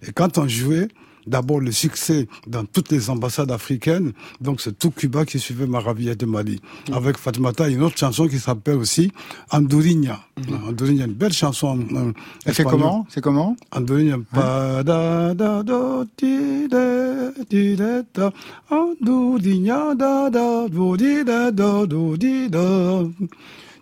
[0.08, 0.88] Et quand on jouait,
[1.28, 6.16] d'abord le succès dans toutes les ambassades africaines, donc c'est tout Cuba qui suivait Maravilla
[6.16, 6.60] de Mali.
[6.90, 6.96] Mhm.
[6.96, 9.12] Avec Fatmata, une autre chanson qui s'appelle aussi
[9.52, 10.20] Andorinha.
[10.68, 11.78] Andorinha, une belle chanson.
[11.94, 12.12] euh,
[12.46, 12.72] espagnole.
[12.82, 13.06] comment?
[13.10, 13.56] C'est comment?
[13.72, 14.18] Andorinha.
[14.34, 18.32] Pa da da do ti de ti de da.
[18.72, 23.04] Andorinha da da do di da do do di da.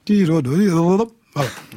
[0.03, 0.67] Ti ro do di
[1.43, 1.69] do.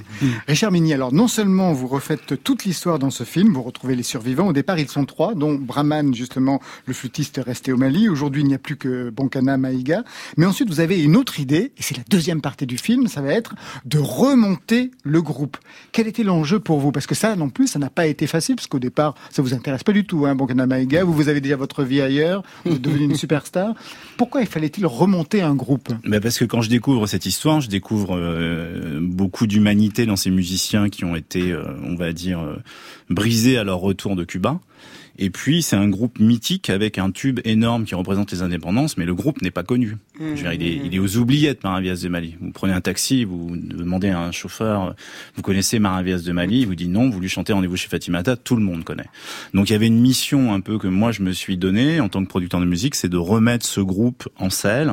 [0.47, 4.03] Richard Mini, alors non seulement vous refaites toute l'histoire dans ce film, vous retrouvez les
[4.03, 4.49] survivants.
[4.49, 8.09] Au départ, ils sont trois, dont Brahman, justement, le flûtiste resté au Mali.
[8.09, 10.05] Aujourd'hui, il n'y a plus que Bonkana Maïga.
[10.37, 13.21] Mais ensuite, vous avez une autre idée, et c'est la deuxième partie du film, ça
[13.21, 13.55] va être
[13.85, 15.57] de remonter le groupe.
[15.91, 16.93] Quel était l'enjeu pour vous?
[16.93, 19.55] Parce que ça, non plus, ça n'a pas été facile, parce qu'au départ, ça vous
[19.55, 21.05] intéresse pas du tout, hein, Bonkana Maïga.
[21.05, 23.75] Vous, avez déjà votre vie ailleurs, vous êtes devenu une superstar.
[24.17, 25.89] Pourquoi il fallait-il remonter un groupe?
[26.23, 30.89] Parce que quand je découvre cette histoire, je découvre euh, beaucoup d'humanité dans ces musiciens
[30.89, 32.57] qui ont été, euh, on va dire, euh,
[33.11, 34.61] brisés à leur retour de Cuba.
[35.19, 39.05] Et puis c'est un groupe mythique avec un tube énorme qui représente les indépendances, mais
[39.05, 39.97] le groupe n'est pas connu.
[40.19, 42.37] Je veux dire, il, est, il est aux oubliettes, Maravias de Mali.
[42.41, 44.95] Vous prenez un taxi, vous demandez à un chauffeur,
[45.37, 48.37] vous connaissez Maravias de Mali, il vous dit non, vous lui chantez Rendez-vous chez Fatimata,
[48.37, 49.09] tout le monde connaît.
[49.53, 52.09] Donc il y avait une mission un peu que moi je me suis donnée en
[52.09, 54.93] tant que producteur de musique, c'est de remettre ce groupe en selle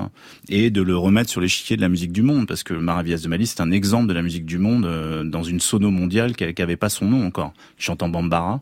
[0.49, 3.27] et de le remettre sur l'échiquier de la musique du monde, parce que Maravias de
[3.29, 6.43] Mali c'est un exemple de la musique du monde euh, dans une sono mondiale qui
[6.57, 7.53] n'avait pas son nom encore.
[7.77, 8.61] Il chante en bambara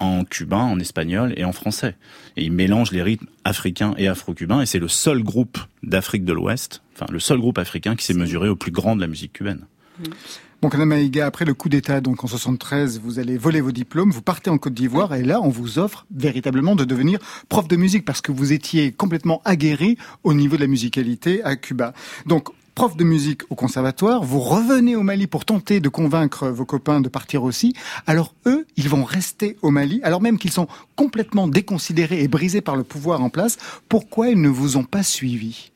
[0.00, 1.94] en cubain, en espagnol et en français.
[2.36, 6.32] Et il mélange les rythmes africains et afro-cubains, et c'est le seul groupe d'Afrique de
[6.32, 9.34] l'Ouest, enfin le seul groupe africain qui s'est mesuré au plus grand de la musique
[9.34, 9.66] cubaine.
[10.62, 14.20] Bon, Maïga, après le coup d'État, donc en 73, vous allez voler vos diplômes, vous
[14.20, 18.04] partez en Côte d'Ivoire, et là, on vous offre véritablement de devenir prof de musique,
[18.04, 21.94] parce que vous étiez complètement aguerri au niveau de la musicalité à Cuba.
[22.26, 22.50] Donc,
[22.80, 27.02] prof de musique au conservatoire, vous revenez au Mali pour tenter de convaincre vos copains
[27.02, 27.74] de partir aussi.
[28.06, 30.66] Alors eux, ils vont rester au Mali, alors même qu'ils sont
[30.96, 33.58] complètement déconsidérés et brisés par le pouvoir en place.
[33.90, 35.72] Pourquoi ils ne vous ont pas suivi?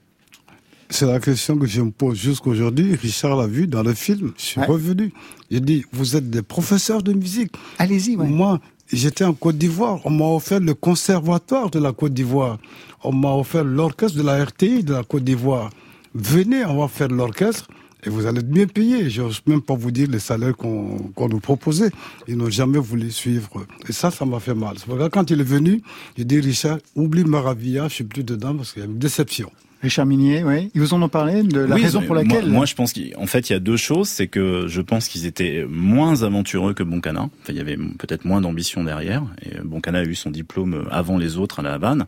[0.89, 2.95] C'est la question que je me pose jusqu'aujourd'hui.
[2.95, 4.33] Richard l'a vu dans le film.
[4.39, 5.13] Je suis revenu.
[5.51, 7.53] Il dit, vous êtes des professeurs de musique.
[7.79, 10.01] Allez-y, Moi, j'étais en Côte d'Ivoire.
[10.07, 12.57] On m'a offert le conservatoire de la Côte d'Ivoire.
[13.03, 15.69] On m'a offert l'orchestre de la RTI de la Côte d'Ivoire
[16.15, 17.69] venez, on va faire l'orchestre
[18.07, 19.11] et vous allez être bien payé.
[19.11, 21.91] Je n'ose même pas vous dire les salaires qu'on nous proposait.
[22.29, 23.67] Ils n'ont jamais voulu suivre.
[23.89, 24.77] Et ça, ça m'a fait mal.
[25.11, 25.83] quand il est venu,
[26.17, 29.51] il dit Richard, oublie Maravilla, je suis plus dedans parce qu'il y a une déception.
[29.85, 30.71] Richard Minier, oui.
[30.75, 33.51] Ils vous en ont parlé de la raison pour laquelle Moi, je pense qu'en fait,
[33.51, 34.09] il y a deux choses.
[34.09, 37.29] C'est que je pense qu'ils étaient moins aventureux que Boncana.
[37.43, 39.23] Enfin, il y avait peut-être moins d'ambition derrière.
[39.43, 42.07] Et Boncana a eu son diplôme avant les autres à la Havane.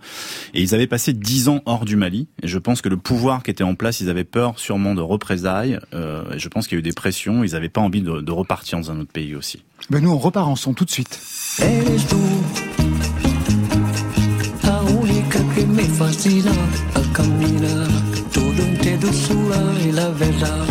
[0.55, 2.29] Et ils avaient passé dix ans hors du Mali.
[2.43, 5.03] Et je pense que le pouvoir qui était en place, ils avaient peur sûrement de
[5.03, 5.79] représailles.
[5.93, 7.45] Euh, et je pense qu'il y a eu des pressions.
[7.45, 9.62] Ils n'avaient pas envie de, de, repartir dans un autre pays aussi.
[9.91, 11.20] Ben nous, on repart en son tout de suite.
[18.99, 20.67] Dulzura y la verdad.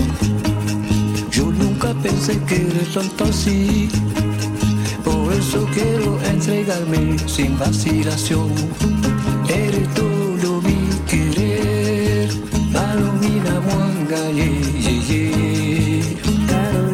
[1.32, 3.90] Yo nunca pensé que eres tanto así.
[5.04, 8.50] Por eso quiero entregarme sin vacilación.
[9.48, 12.30] Eres todo mi querer.
[12.74, 16.04] Palomina Mwanga, yeah, yeah,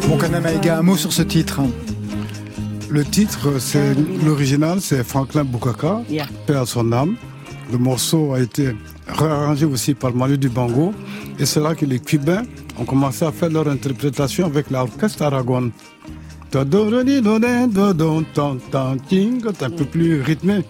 [0.08, 1.60] Mon Kanamaïga, un mot sur ce titre.
[2.90, 6.26] Le titre, c'est l'original, c'est Franklin Bukaka, yeah.
[6.46, 7.16] Père son âme.
[7.72, 8.76] Le morceau a été
[9.08, 10.92] réarrangé aussi par Manu Dubango.
[11.38, 12.42] Et c'est là que les Cubains
[12.78, 15.72] ont commencé à faire leur interprétation avec l'orchestre Aragon.
[16.54, 16.64] Un
[19.70, 20.60] peu plus rythmé.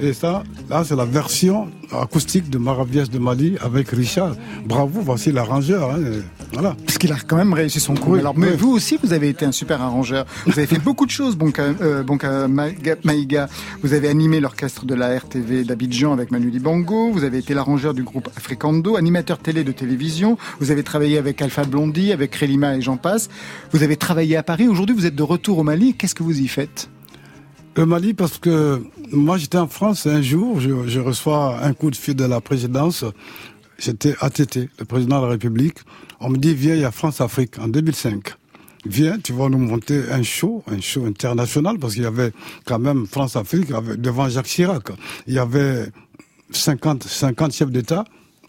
[0.00, 4.34] Et ça, là, c'est la version acoustique de Maravias de Mali avec Richard.
[4.66, 5.92] Bravo, voici l'arrangeur.
[5.92, 6.22] Hein.
[6.52, 6.76] Voilà.
[6.84, 8.14] Parce qu'il a quand même réussi son coup.
[8.14, 10.26] Alors, mais vous aussi, vous avez été un super arrangeur.
[10.46, 13.48] Vous avez fait beaucoup de choses, Bonka, euh, Bonka Maïga.
[13.82, 17.10] Vous avez animé l'orchestre de la RTV d'Abidjan avec Manu Dibango.
[17.10, 20.36] Vous avez été l'arrangeur du groupe Africando, animateur télé de télévision.
[20.60, 23.30] Vous avez travaillé avec Alpha Blondie, avec Relima et j'en passe.
[23.72, 24.68] Vous avez travaillé à Paris.
[24.68, 25.94] Aujourd'hui, vous êtes de retour au Mali.
[25.94, 26.90] Qu'est-ce que vous y faites?
[27.74, 31.90] Le Mali, parce que moi j'étais en France un jour, je, je, reçois un coup
[31.90, 33.02] de fil de la présidence.
[33.78, 35.78] J'étais ATT, le président de la République.
[36.24, 38.34] On me dit, viens, il y a France-Afrique en 2005.
[38.86, 42.32] Viens, tu vas nous monter un show, un show international, parce qu'il y avait
[42.64, 43.68] quand même France-Afrique
[43.98, 44.88] devant Jacques Chirac.
[45.26, 45.86] Il y avait
[46.52, 48.04] 50, 50 chefs d'État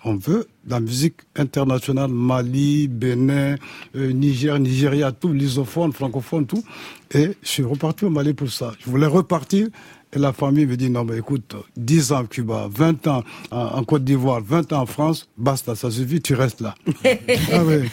[0.05, 3.55] on veut la musique internationale, Mali, Bénin,
[3.95, 6.63] euh, Niger, Nigeria, tout, l'isophones, francophone, tout.
[7.11, 8.73] Et je suis reparti au Mali pour ça.
[8.79, 9.67] Je voulais repartir.
[10.15, 13.83] Et la famille me dit, non, mais écoute, 10 ans à Cuba, 20 ans en
[13.83, 16.75] Côte d'Ivoire, 20 ans en France, basta, ça suffit, tu restes là.
[17.51, 17.89] ah oui,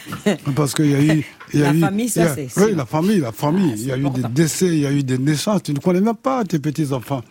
[0.55, 1.25] parce qu'il y a eu...
[1.53, 2.47] Y a la famille, ça c'est...
[2.57, 3.73] Oui, la famille, la famille.
[3.75, 5.63] il y a eu des décès, il y a eu des naissances.
[5.63, 7.23] Tu ne connais même pas tes petits-enfants.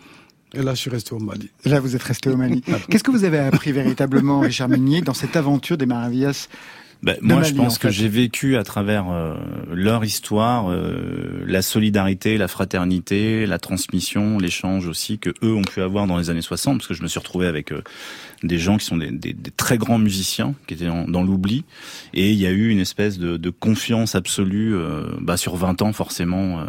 [0.53, 1.49] Et là, je suis resté au Mali.
[1.65, 2.63] Là, vous êtes resté au Mali.
[2.91, 6.49] Qu'est-ce que vous avez appris véritablement, Richard Meunier, dans cette aventure des Maravillas
[7.03, 9.35] De moi, je pense en que j'ai vécu à travers euh,
[9.73, 15.81] leur histoire euh, la solidarité, la fraternité, la transmission, l'échange aussi que eux ont pu
[15.81, 17.83] avoir dans les années 60, parce que je me suis retrouvé avec euh,
[18.43, 21.65] des gens qui sont des, des- des très grands musiciens, qui étaient en- dans l'oubli,
[22.13, 24.75] et il y a eu une espèce de, de confiance absolue.
[24.75, 26.65] euh, bah, sur 20 ans, forcément, euh,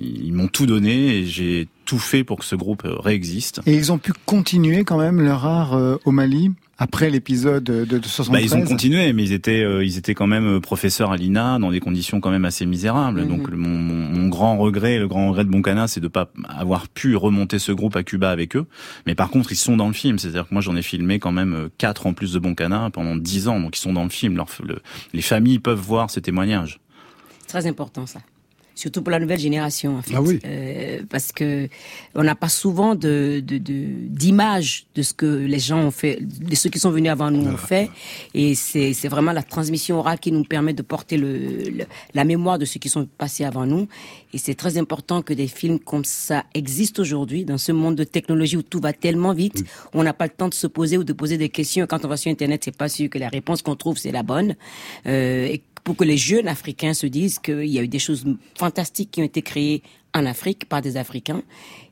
[0.00, 3.60] ils m'ont tout donné et j'ai tout fait pour que ce groupe euh, réexiste.
[3.66, 7.84] Et ils ont pu continuer quand même leur art euh, au Mali après l'épisode de,
[7.84, 8.30] de 73.
[8.30, 11.16] Bah, ils ont continué, mais ils étaient, euh, ils étaient quand même euh, professeurs à
[11.16, 13.22] l'INA dans des conditions quand même assez misérables.
[13.22, 13.28] Mhm.
[13.28, 17.16] Donc le- mon, grand regret, le grand regret de Boncana, c'est de pas avoir pu
[17.16, 18.66] remonter ce groupe à Cuba avec eux.
[19.06, 20.18] Mais par contre, ils sont dans le film.
[20.18, 23.16] C'est-à-dire que moi, j'en ai filmé quand même euh, quatre en plus de Boncana pendant
[23.16, 23.58] dix ans.
[23.60, 24.36] Donc ils sont dans le film.
[24.36, 24.80] Leur- le-
[25.14, 26.80] les familles peuvent voir ces témoignages.
[27.48, 28.20] Très important ça.
[28.76, 30.14] Surtout pour la nouvelle génération, en fait.
[30.14, 30.38] Ah oui.
[30.44, 31.66] Euh, parce que
[32.14, 36.18] on n'a pas souvent de de- de- d'images de, ce que les gens ont fait,
[36.22, 37.88] de ceux qui sont venus avant nous ont fait.
[38.34, 41.32] Et c'est c'est vraiment la transmission orale qui nous permet de porter le,
[41.78, 43.88] le- la mémoire de ceux qui sont passés avant nous.
[44.34, 48.04] Et c'est très important que des films comme ça existent aujourd'hui dans ce monde de
[48.04, 49.64] technologie où tout va tellement vite,
[49.94, 51.86] où on n'a pas le temps de se poser ou de poser des questions.
[51.86, 54.22] Quand on va sur Internet, c'est pas sûr que la réponse qu'on trouve c'est la
[54.22, 54.54] bonne.
[55.06, 58.24] Euh, et pour que les jeunes Africains se disent qu'il y a eu des choses
[58.58, 59.84] fantastiques qui ont été créées
[60.14, 61.44] en Afrique par des Africains.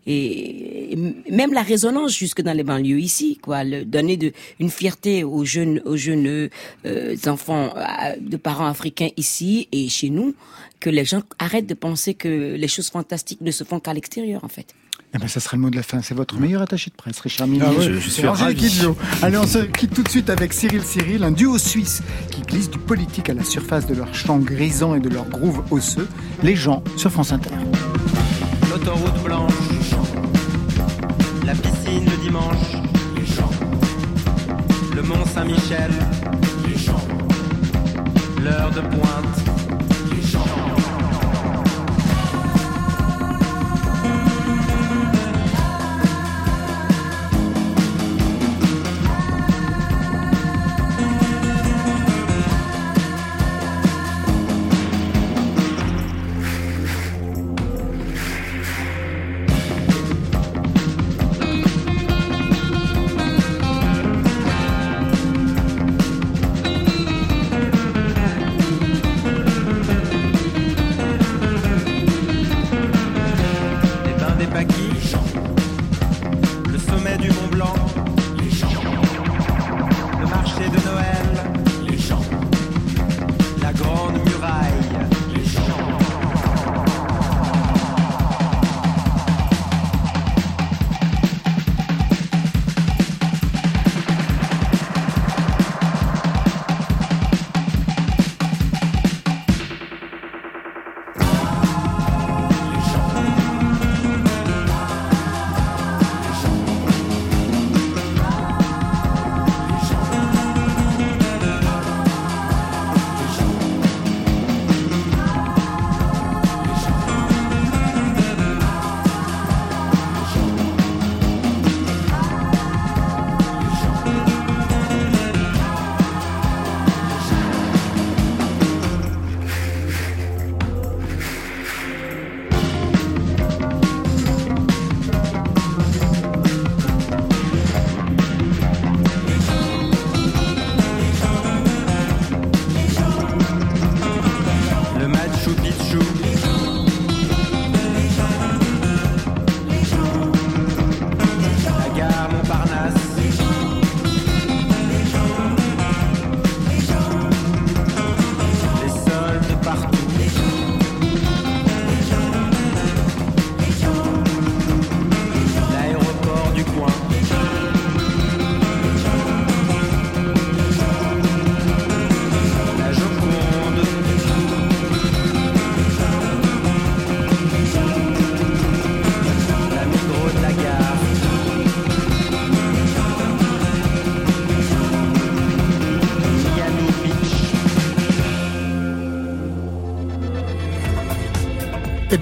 [0.05, 0.99] Et
[1.31, 5.45] même la résonance jusque dans les banlieues ici, quoi, le, donner de, une fierté aux
[5.45, 6.51] jeunes, aux jeunes
[6.85, 10.35] euh, enfants euh, de parents africains ici et chez nous,
[10.81, 14.43] que les gens arrêtent de penser que les choses fantastiques ne se font qu'à l'extérieur,
[14.43, 14.75] en fait.
[15.17, 16.03] Eh ben, ça sera le mot de la fin.
[16.03, 17.63] C'est votre meilleur attaché de presse, Richard Mille.
[17.65, 17.85] Ah ouais.
[17.85, 18.81] Je- je suis ravi.
[19.23, 22.69] Allez, on se quitte tout de suite avec Cyril Cyril, un duo suisse qui glisse
[22.69, 26.09] du politique à la surface de leur chant grisant et de leur groove osseux.
[26.43, 27.51] Les gens sur France Inter.
[28.71, 29.53] L'autoroute blanche,
[31.47, 32.73] la piscine le dimanche,
[34.97, 35.93] le Mont Saint-Michel,
[38.43, 39.64] l'heure de pointe.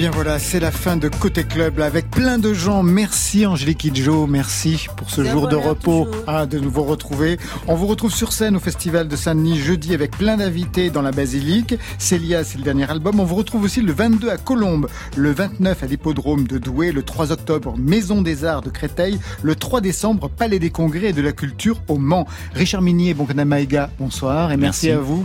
[0.02, 2.82] Bien voilà, c'est la fin de Côté Club là, avec plein de gens.
[2.82, 7.38] Merci Angélique Kidjo, merci pour ce jour de repos ah, de nous vous retrouver.
[7.68, 11.12] On vous retrouve sur scène au Festival de Saint-Denis jeudi avec plein d'invités dans la
[11.12, 11.76] basilique.
[11.98, 13.20] Célia, c'est le dernier album.
[13.20, 17.04] On vous retrouve aussi le 22 à Colombes, le 29 à l'hippodrome de Douai, le
[17.04, 21.22] 3 octobre Maison des Arts de Créteil, le 3 décembre Palais des Congrès et de
[21.22, 22.26] la Culture au Mans.
[22.54, 25.24] Richard Minier, Bonkana Maïga, bonsoir et merci, à vous.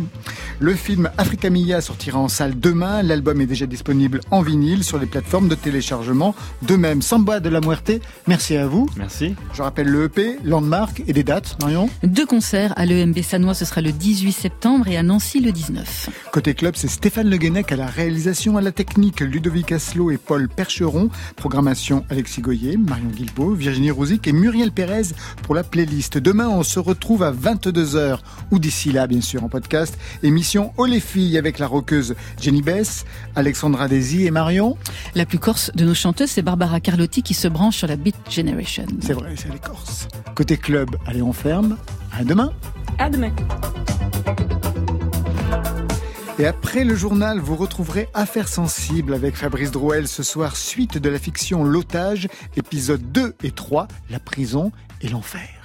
[0.60, 3.02] Le film Africa Mia sortira en salle demain.
[3.02, 6.36] L'album est déjà disponible en vinyle sur les plateformes de téléchargement.
[6.62, 7.92] De même, Samba de la Muerte,
[8.28, 8.88] merci à vous.
[8.98, 9.36] Merci.
[9.54, 13.66] Je rappelle le EP, Landmark et des dates, Marion Deux concerts à l'EMB Sanois, ce
[13.66, 16.10] sera le 18 septembre et à Nancy le 19.
[16.32, 20.18] Côté club, c'est Stéphane Le Guenec à la réalisation, à la technique, Ludovic Asselot et
[20.18, 21.10] Paul Percheron.
[21.38, 25.14] Programmation Alexis Goyer, Marion Guilbault, Virginie Rouzic et Muriel Pérez
[25.44, 26.18] pour la playlist.
[26.18, 28.20] Demain, on se retrouve à 22h
[28.52, 29.98] ou d'ici là, bien sûr, en podcast.
[30.24, 33.06] Émission Oh les filles avec la roqueuse Jenny Bess,
[33.36, 34.78] Alexandra Desi et Marion
[35.14, 38.16] la plus corse de nos chanteuses, c'est Barbara Carlotti qui se branche sur la Beat
[38.30, 38.86] Generation.
[39.02, 40.08] C'est vrai, c'est les Corses.
[40.36, 41.76] Côté club, allez, on ferme.
[42.18, 42.54] À demain.
[42.98, 43.34] À demain.
[46.40, 51.10] Et après le journal, vous retrouverez Affaires sensibles avec Fabrice Drouel ce soir, suite de
[51.10, 54.72] la fiction L'otage, épisode 2 et 3, la prison
[55.02, 55.57] et l'enfer.